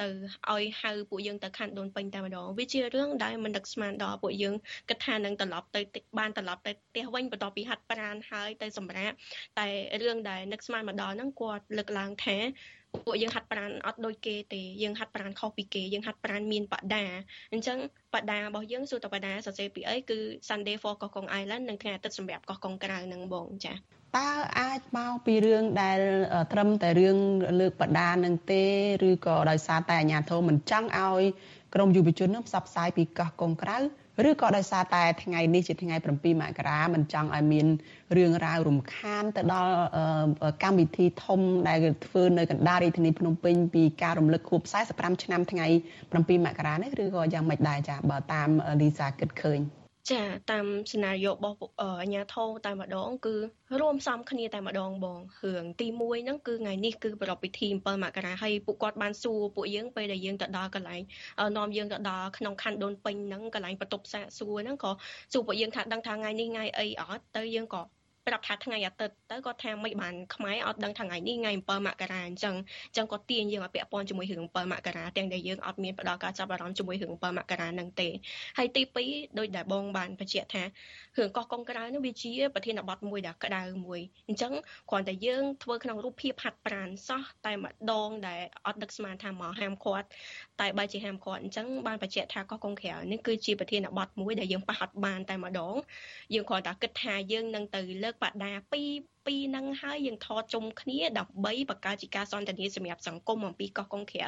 [0.00, 0.08] ទៅ
[0.52, 4.54] ឲ្យហៅពួកយើងទៅខណ្ឌដូនពេញតែម្ដងវាជារឿងដែលមិនដឹកស្មានដល់ពួកយើង
[4.88, 5.80] គិតថានឹងត្រឡប់ទៅ
[6.18, 9.14] បានត្រឡប់ទៅផ្ទះវិញបន្ទាប់ពីហាត់ប្រាណហើយទៅសម្រាប់
[9.58, 9.68] តែ
[10.02, 12.38] រឿងដែលនឹកស្មានមកដល់ហ្នឹងគាត់លើកឡើងថា
[13.06, 17.04] ពួកយើងហាត់ប្រាណអត់ដូចគេទេយើងហាត់ប្រាណខុសពីគេយើងហាត់ប្រាណមានបដា
[17.52, 17.78] អញ្ចឹង
[18.14, 20.18] បដារបស់យើងសួរតបដាសរសេរពីអីគឺ
[20.48, 23.76] Sunday for កោះកុង Island និងថ្ងៃអាទិត្យសម្រាប់កោះកុងក្រៅនឹងបងចា៎
[24.18, 24.30] តើ
[24.60, 25.98] អាចមកពីរឿងដែល
[26.52, 27.16] ត្រឹមតែរឿង
[27.60, 28.64] លើកបដានឹងទេ
[29.08, 31.22] ឬក៏ដោយសារតែអាជ្ញាធរមិនចង់ឲ្យ
[31.74, 33.78] ក្រមយុវជននឹងផ្សព្វផ្សាយពីកោះកុងក្រៅ
[34.26, 37.66] ឬក៏ដោយសារតែថ្ងៃនេះជាថ្ងៃ7មករាមិនចង់ឲ្យមាន
[38.16, 39.72] រឿងរ៉ាវរំខានទៅដល់
[40.62, 44.60] កម្មវិធីធំដែលធ្វើនៅកណ្ដាលរាជធានីភ្នំពេញពីការរំលឹកខួប
[44.92, 45.66] 45ឆ្នាំថ្ងៃ
[46.06, 48.48] 7មករានេះឬក៏យ៉ាងម៉េចដែរចាបើតាម
[48.80, 49.60] លីសាគិតឃើញ
[50.12, 53.34] ចាតាមសេណារីយ៉ូរបស់អាញាធងតែម្ដង គឺ
[53.80, 61.02] រួមផ្សំគ្នាតែម្ដងបងរឿងទី1ហ្នឹងគឺថ្ងៃនេះគឺប្រពៃពិធី7មករាហើយពួកគាត់បានសួរពួកយើងពេលដែលយើងទៅដល់កន្លែង
[61.56, 64.90] នាំយើងទៅដល់ក្នុងខណ្ឌដូនពេញហ្នឹងកន្លែងបន្ទប់សាកសួរហ្នឹងក៏
[65.32, 67.82] សួរពួកយើងថាដឹងថាថ្ងៃនេះថ្ងៃអីអត់ទៅយើងក៏
[68.28, 72.54] ប្រាប់ថាថ្ងៃអាទិត្យទៅគាត់ថាមិនបានខ្មែរអត់ដឹងថាថ្ងៃនេះថ្ងៃ7មករាអញ្ចឹង
[72.88, 78.08] អញ្ចឹងគាត់ទាញយើងឲ្យពាក់ព័ន្ធជាមួយរឿង7មករាទាំងដែលយើងអត់មានផ្ដល់ការចាប់អារម្មណ៍ជាមួយរឿង7មករានឹងទេ
[78.58, 84.52] ហើយទី2ដោយដែលបងបានបញ្ជាក់ថារឿងកោះកុងក្រៅនោះវាជាប្រធានបទមួយដែលក្តៅមួយអញ្ចឹង
[84.90, 90.06] គ្រាន់តែយើងធ្វើក្នុងរូបភាពហាត់ប្រាណសោះតែម្ដងដែលអត់ដឹកស្មានថាមកហាមឃាត់
[90.60, 95.74] តែបើជាហាមឃាត់អញ្ចឹងបានបញ្ជាក់ថាកោះកុងក្រៅនេះគឺជាប្រធានបទមួយដែលយើងប៉ះអត់បានតែម្ដង
[96.34, 98.82] យើងគ្រាន់តែគិតថាយើងនឹងទៅលើកបដាពី
[99.26, 104.26] ពីនឹងហើយយើងថតជុំគ្នាដើម្បីបង្កើតជាការសន្ទនាសម្រាប់សង្គមអំពីកោះកុងក្រៅ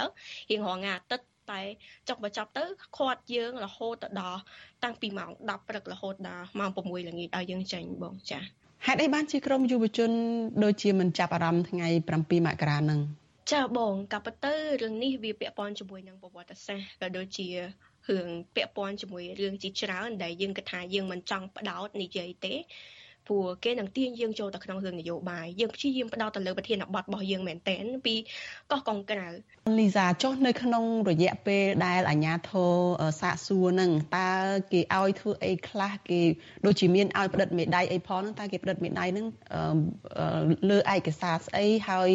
[0.50, 1.60] រៀងរាល់ថ្ងៃអាទិត្យតែ
[2.08, 2.64] ចុះបញ្ចប់ទៅ
[2.98, 4.40] ខាត់យើងរហូតទៅដល់
[4.84, 6.78] តាំងពីម៉ោង10ព្រឹករហូតដល់ម៉ោង6
[7.08, 8.42] ល្ងាចឲ្យយើងចេញបងចា៎
[8.86, 10.10] ហេតុអីបានជាក្រុមយុវជន
[10.64, 13.00] ដូចជាមិនចាប់អារម្មណ៍ថ្ងៃ7មករានឹង
[13.52, 22.54] ចាបងកាប់ទៅរឿងនេះវាពាក់ព័ន្ធជាមួយនឹងប្រវត្តិសាស្ត្រក៏ដូចជារឿងពាក់ព័ន្ធជាមួយរឿងជាច្រើនដែលយើងគិតថាយើងមិនចង់បដោតនិយាយទេ
[23.30, 28.14] ព្រោះគេនឹងទាញយើងចូលទៅក្នុងរឿងនយោបាយយើងព្យាយាមផ្ដោតទៅលើប្រធានបទរបស់យើងមែនតែនពី
[28.70, 29.28] កោះកុងក្រៅ
[29.78, 32.72] លីសាចុះនៅក្នុងរយៈពេលដែលអាញាធរ
[33.20, 34.32] សាកសួរនឹងតើ
[34.72, 36.20] គេឲ្យធ្វើអីខ្លះគេ
[36.66, 39.26] ដូចជាមានឲ្យផ្តិតមេដៃអីផងហ្នឹងតើគេផ្តិតមេដៃហ្នឹង
[40.70, 42.10] លើឯកសារស្អីហើយ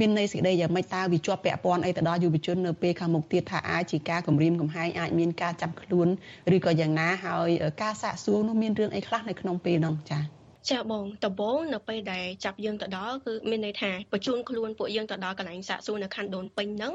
[0.00, 6.08] មានន័យសេចក្តីយ៉ាងម៉េចតើវាជាប់ពាក់ព័ន្ធអីទៅដល់យុវជននៅពេលខាងមុខទៀតថាអាចជាការគម្រាមកំហែងអាចមានការចាប់ខ្លួន
[6.56, 7.48] ឬក៏យ៉ាងណាហើយ
[7.82, 10.22] ការសាកសួរនោះមានរឿងអីខ្លះនៅក្នុងពេលនោះចា៎
[10.70, 16.92] ចាបងដំបងនៅពេលដែលចាប់យើងទៅដល់គឺមានន័យថាបញ្ជូនខ្លួនពួកយើងទៅដល់កន្លែងសាកសួរនៅខណ្ឌដូនពេញហ្នឹង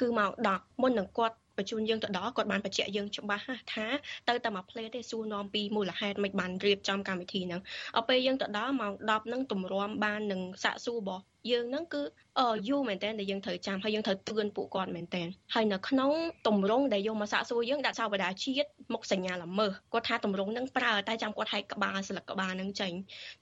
[0.00, 3.44] គឺមក10មុននឹងគាត់បញ្ជូនយើងទៅដល់គាត់បានបញ្ជាក់យើងច្បាស់
[3.74, 3.86] ថា
[4.28, 7.60] ទៅតែមួយផ្លេតទេសួរនាំពីមូលហេតុមិនបានរៀបចំកម្មវិធីហ្នឹង
[7.94, 12.02] ដល់ពេលយើងទៅដល់ម៉ោង10ហ្នឹងទម្រាំបាននឹងសាកសួររបស់យើងហ្នឹងគឺ
[12.38, 15.22] អឺយូរមែនតើដែលយើងត្រូវចាំហើយយើងត្រូវទឿនពួកគាត់មែនតើ
[15.54, 16.10] ហើយនៅក្នុង
[16.48, 22.92] តម្រងដែលយកមកសាកសួរយើងដាក់ចោលបដាជាតិមុខសញ្ញាល្មើសគាត់ថាតម្រងហ្នឹងប្រើតែចាំគាត់ហែកក្បាលស្លឹកក្បាលហ្នឹងចេញ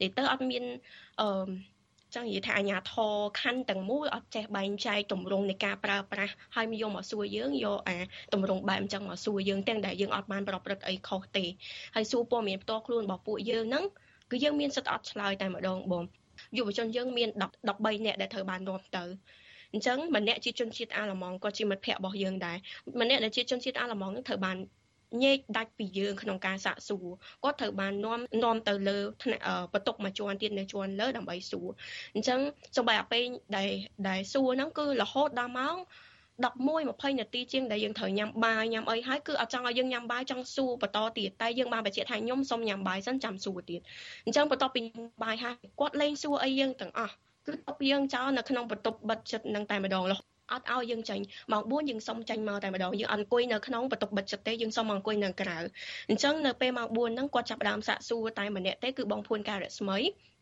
[0.00, 0.64] និយាយទៅអត់មាន
[1.20, 1.48] អឺ
[2.14, 7.98] ចឹងនិយាយថាអាញាធរខណ្ឌទាំងមូលអត់ចេះបែងចែកទម្រង់នៃការប្រើប្រាស់ហើយមកយកមកសួរយើងយកអា
[8.32, 11.44] ទម្រង់បែបអញ្ចឹងមកសួរយើងទាំងដែលយើងអត់បានប្រព្រឹត្តអីខុសទេ
[11.94, 13.84] ហើយសួរព័ត៌មានផ្ទាល់ខ្លួនរបស់ពួកយើងហ្នឹង
[14.30, 16.04] គឺយើងមានសិទ្ធិអត់ឆ្លើយតែម្ដងបង
[16.56, 19.04] យុវជនយើងមាន10 13នាក់ដែលត្រូវបាននាំទៅ
[19.72, 22.56] អញ្ចឹងម្នាក់ជាជនជាតិអាល្លឺម៉ង់ក៏ជាមិត្តភ័ក្តិរបស់យើងដែរ
[23.00, 24.56] ម្នាក់ដែលជាជនជាតិអាល្លឺម៉ង់នឹងត្រូវបាន
[25.22, 27.06] ញែកដាច់ពីយើងក្នុងការសាកសួរ
[27.44, 31.68] គាត់ត្រូវបាននាំនាំទៅលើថ្នាក់បន្ទុកមួយជាន់ទៀតនៅជាន់លើដើម្បីសួរ
[32.14, 32.40] អញ្ចឹង
[32.76, 33.24] សូម្បីអាពេល
[33.56, 33.70] ដែល
[34.08, 35.76] ដែលសួរហ្នឹងគឺរហូតដល់ម៉ោង
[36.38, 43.80] 11 20នាទីជាងដែលយើងត្រូវញ៉ាំបាយញ៉ាំអីហើយគឺអត់ចង់ឲ្យយើងញ៉ាំបាយចង់សួរបន្តទៀតតែយើងបានបញ្ជាក់ថាខ្ញុំសុំញ៉ាំបាយសិនចាំសួរទៀត
[44.24, 44.80] អញ្ចឹងបន្ទាប់ពី
[45.24, 47.14] បាយហើយគាត់លេងសួរអីយើងទាំងអស់
[47.46, 51.20] គឺតបយើងចោលនៅក្នុងបន្ទប់បិទចិត្តនឹងតែម្ដងរហូត អត់ឲ្យយើងចេញ
[51.52, 55.58] ម៉ោង4យើងសុំចេញមកតែម្ដងយើងអត់អង្គុយនៅក្នុងបន្ទប់បិទចិត្តទេយើងសុំមកអង្គុយនៅក្រៅ
[56.08, 59.98] អញ្ចឹងនៅពេលម៉ោង4ហ្នឹងគាត់ចាប់ផ្ដើមសាកសួរតែម្នាក់ទេគឺបងភួនការរស្មី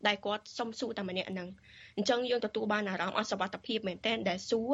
[0.07, 1.47] ដែលគាត់សុំសួរតែម្នាក់ហ្នឹង
[1.97, 4.73] អញ្ចឹងយើងទទួលបានអារម្មណ៍អស់សុវត្ថិភាពមែនតើដែលសួរ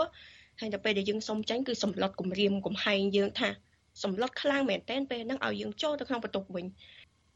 [0.59, 3.49] ហើយដល់ពេលដែលយើងសុំចេញគឺសម្លុតគម្រាមកំហែងយើងថា
[4.03, 6.65] សម្លុតខ្លាំងមែនតើពេលហ្នឹងឲ្យយើងចូលទៅក្នុងបន្ទប់វិញ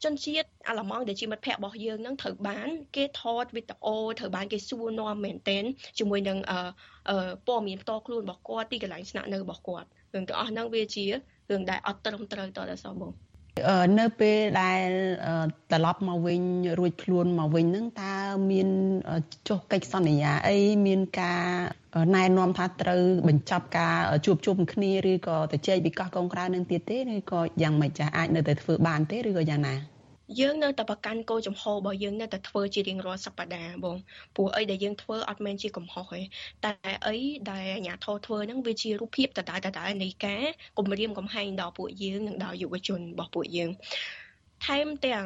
[0.03, 5.63] ជនជាតិអាឡម៉ង់ដែលជាមិត្តភ័ក្តិរបស់យើងនឹងត្រូវបាន គេថតវីដេអូត្រូវបានគេសួរនាំមែនទែន
[5.99, 7.17] ជាមួយនឹងអឺ
[7.47, 13.11] ព័ត៌មានផ្ទាល់ខ្លួនរបស់គាត់ទីកន្លែងស្នាក់នៅរបស់គាត់រឿងទាំងអស់ហ្នឹងវាជារឿងដែលអត់ត្រឹមត្រូវតដល់សោះបង
[13.99, 14.87] នៅពេលដែល
[15.71, 16.41] ត្រឡប់មកវិញ
[16.79, 18.13] រួចខ្លួនមកវិញហ្នឹងតើ
[18.51, 18.67] មាន
[19.49, 21.43] ចុះកិច្ចសន្យាអីមានការ
[22.15, 23.95] ណែនាំថាត្រូវបញ្ចប់ការ
[24.25, 29.75] ជួបជុំគ្នាឬក៏ទៅជែកវិកោះកងក្រៅនឹងទៀតទេឬក៏យ៉ាងម៉េចចាអាចនៅតែធ្វើបានទេឬក៏យ៉ាងណា
[30.39, 33.97] យើងនៅតែប្រកាន់គោលចំហរបស់យើងនៅតែធ្វើជារៀងរាល់សប្តាហ៍បង
[34.35, 36.21] ព្រោះអីដែលយើងធ្វើអត់មែនជាកំហុសទេ
[36.65, 36.73] តែ
[37.05, 37.15] អី
[37.51, 40.43] ដែលអាញាធរធ្វើហ្នឹងវាជារូបភាពដដែលដដែលនៃការ
[40.77, 43.69] គម្រាមកំហែងដល់ពួកយើងនិងដល់យុវជនរបស់ពួកយើង
[44.65, 45.25] ថែមទាំង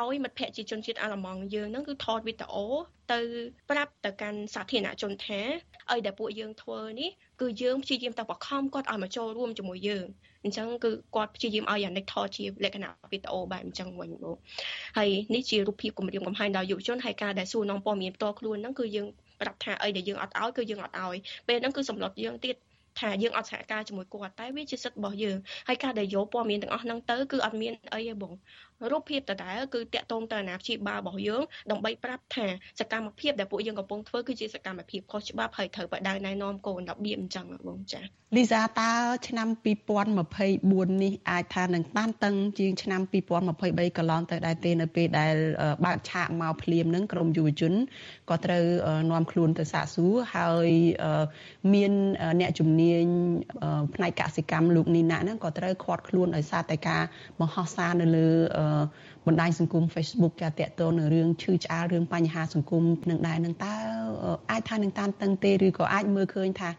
[0.00, 2.66] ឲ្យមិត្តភ័ក្តិជាជនជាតិអាល្លឺម៉ង់យើងហ្នឹងគឺថតវីដេអូ
[3.12, 3.20] ទៅ
[3.70, 5.40] ប្រាប់ទៅកាន់សាធារណជនថា
[5.90, 10.06] ឲ្យដែលពួកយើងធ្វើនេះគឺយើងព្យាយាមតែបខំគាត់ឲ្យមកចូលរួមជាមួយយើង
[10.44, 14.36] អញ្ចឹងគឺគាត់ព្យាយាមឲ្យអានិកថតជាលក្ខណៈវីដេអូបែបអញ្ចឹងវិញបង
[14.96, 19.06] ហើយនេះជារូបភាពគម្រាមកំហែងដល់យុវជនហើយការដែលសួរនាំព័ត៌មានផ្ទាល់ខ្លួនហ្នឹងគឺយើង
[19.40, 21.16] ប្រាប់ថាអីដែលយើងអត់ឲ្យគឺយើងអត់ឲ្យ
[21.48, 22.56] ពេលហ្នឹងគឺសម្លុតយើងទៀត
[23.00, 25.36] ថាយើងអត់សហការជាមួយគាត់តែវាជាសិទ្ធិរបស់យើង
[25.68, 28.32] ហើយការដែលយកព័ត៌មានទាំងអស់ហ្នឹងទៅគឺអត់មានអីទេបង
[28.90, 32.46] រូបភាពដដែលគឺតាក់ទងទៅអាណាព្យាបាលរបស់យើងដើម្បីប្រាប់ថា
[32.80, 38.06] សកម្មភាពដែលពួកយើងកំពុងធ្វើគឺជាសកម្មភាពខុសច្បាប់ហើយត្រូវបដៅណែនាំកូនរបៀបអញ្ចឹងបងចា៎
[38.36, 38.90] លីសាតើ
[39.28, 39.48] ឆ្នាំ
[40.24, 43.00] 2024នេះអាចថានឹងតានតឹងជាងឆ្នាំ
[43.52, 45.34] 2023កន្លងទៅដែរទេនៅពេលដែល
[45.84, 47.72] បើកឆាកមកភ្លាមនឹងក្រមយុវជន
[48.30, 48.64] ក៏ត្រូវ
[49.10, 50.68] នាំខ្លួនទៅសាកសួរហើយ
[51.74, 51.92] មាន
[52.40, 53.04] អ្នកជំនាញ
[53.94, 57.02] ផ្នែកកសិកម្មលោកនីណាហ្នឹងក៏ត្រូវខាត់ខ្លួនឲ្យសារតែការ
[57.40, 58.28] បង្ហោះសារនៅលើ
[59.26, 63.74] បណ្ដាញសង្គម Facebook ចាតតទៅនឹងរឿងឈឺឆ្អាលរឿងបញ្ហាសង្គមនឹងដែរនឹងតើ
[64.50, 66.70] អាចថានឹងតានតឹងទេឬក៏អាចមើលឃើញថា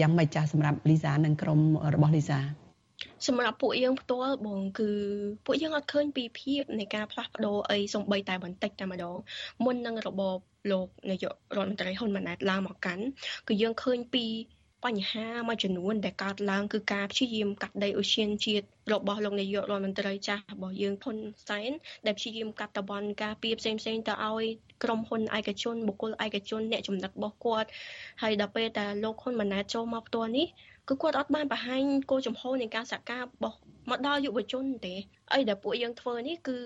[0.00, 1.60] យ៉ាងម៉េចចាស់សម្រាប់លីសានិងក្រុម
[1.94, 2.38] របស់លីសា
[3.26, 4.90] សម្រាប់ពួកយើងផ្ទាល់បងគឺ
[5.46, 9.16] ពួកយើងអត់ឃើញពីភាពនៃការផ្លាស់ប្ដូរអីសំបីតែបន្តិចតែម្ដង
[9.64, 10.38] មុននឹងរបប
[10.70, 13.04] លោកនាយករដ្ឋមន្ត្រីហ៊ុនម៉ាណែតឡើងមកកាន់
[13.48, 14.24] គឺយើងឃើញពី
[14.84, 21.16] បញ្ហាមួយចំនួនដែលកើតឡើងគឺការព្យាយាមកាត់ដីអូសៀនជាតិរបស់លោកនាយករដ្ឋមន្ត្រីចាស់របស់យើងហ៊ុន
[21.48, 21.70] សែន
[22.06, 24.44] ដែលព្យាយាមកាត់តបនការពីផ្សេងផ្សេងទៅឲ្យ
[24.82, 27.68] ក្រុមហ៊ុនឯកជនបុគ្គលឯកជនអ្នកចំណិតរបស់គាត់
[28.22, 30.46] ហើយដល់ពេលតែលោកហ៊ុនម៉ាណែតចូលមកផ្ទាល់នេះ
[30.88, 33.56] គឺគាត់អត់បានបង្ហាញគោលចំហនៃការសហការរបស់
[33.90, 34.94] មកដល់យុវជនទេ
[35.32, 36.56] អីដែលពួកយើងធ្វើនេះគឺ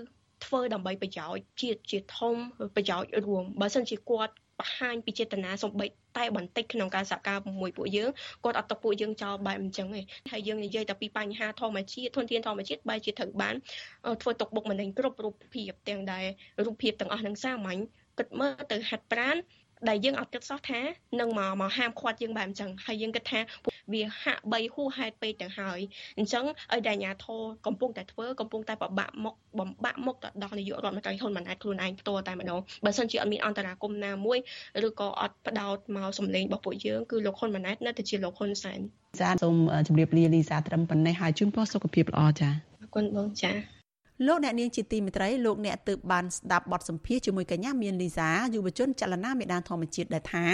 [0.45, 2.35] ធ្វើដើម្បីប្រយោជន៍ជាតិជាធំ
[2.77, 5.87] ប្រយោជន៍រួមបើមិនជាគាត់ បង្ហាញពីចេតនាសំបី
[6.19, 8.11] តែបន្តិចក្នុងការសហការជាមួយពួកយើង
[8.45, 10.01] គាត់អត់ទៅពួកយើងចោលបែបអញ្ចឹងទេ
[10.31, 13.55] ហើយយើងនិយាយតែពីបញ្ហាធម្មជាតិធនធានធម្មជាតិបែរជាត្រូវបាន
[14.23, 16.25] ធ្វើទុកបុកម្នេញគ្រប់រូបភាពទាំងដែល
[16.65, 17.81] រូបភាពទាំងអស់នឹងសាមញ្ញ
[18.19, 19.37] គិតមើលទៅហាត់ប្រាន
[19.89, 20.81] ដែលយើងអត់គិតសោះថា
[21.21, 23.41] នឹងមកមកហាមឃាត់យើងបែបអញ្ចឹងហើយយើងគិតថា
[23.93, 25.79] វាហាក់បីហួសហេតុពេកទៅហើយ
[26.19, 34.39] អញ្ចឹងឲ្យតែអាញាធរកំពុងតែធ្វើកំពុងតែបបាក់មុខបំបាក់មុខទៅដល់នាយករដ្ឋមន្ត្រីហ៊ុនម៉ាណែតខ្លួនឯងផ្ទាល់តែម្ដងបើសិនជាអត់មានអន្តរាគមណាមួយ
[34.87, 38.81] ឬក៏អត់ផ្ដោតមកសម្លេងរបស់ពួកយើងគឺលោកហ៊ុនម៉ាណែតនៅតែជាលោកហ៊ុនសែន
[39.21, 42.49] ចាសូមជម្រាបលាលីសាត្រឹមប៉ុណ្ណេះហើយជូនពរសុខភាពល្អចា
[42.81, 43.53] អរគុណបងចា
[44.27, 50.45] លោកអ្នកនាងជាទីមេត្រីលោកអ្នកទើបបានស្ដាប់បទសម្ភាសជាមួយកញ្ញាមានលីសាយុវជនចលនាមេដានធម្មជាតិដែលថា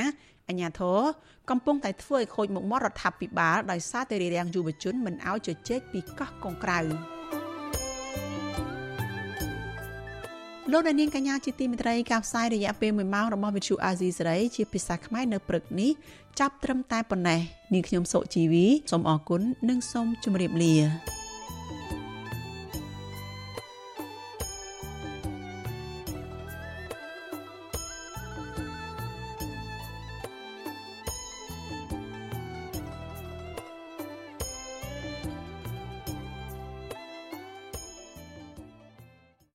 [0.49, 1.01] អញ្ញាធរ
[1.51, 6.79] កំពុងតែធ្វើឲ្យខូចមុខមាត់រដ្ឋាភិបាលដោយសារតែរារាំងយុវជនមិនឲ្យជជែកពីកោះកុងក្រៅ
[10.73, 15.91] លោកអ្នកនាងកញ្ញាជាទីមេត្រីការផ្សាយរយៈពេល1ម៉ោងរបស់វិទ្យុអាស៊ីសេរីជាភាសាខ្មែរនៅព្រឹកនេះ
[16.41, 17.41] ចាប់ត្រឹមតែប៉ុណ្ណេះ
[17.73, 21.24] នាងខ្ញុំសុជីវីសូមអរគុណនិងសូមជម្រាបលា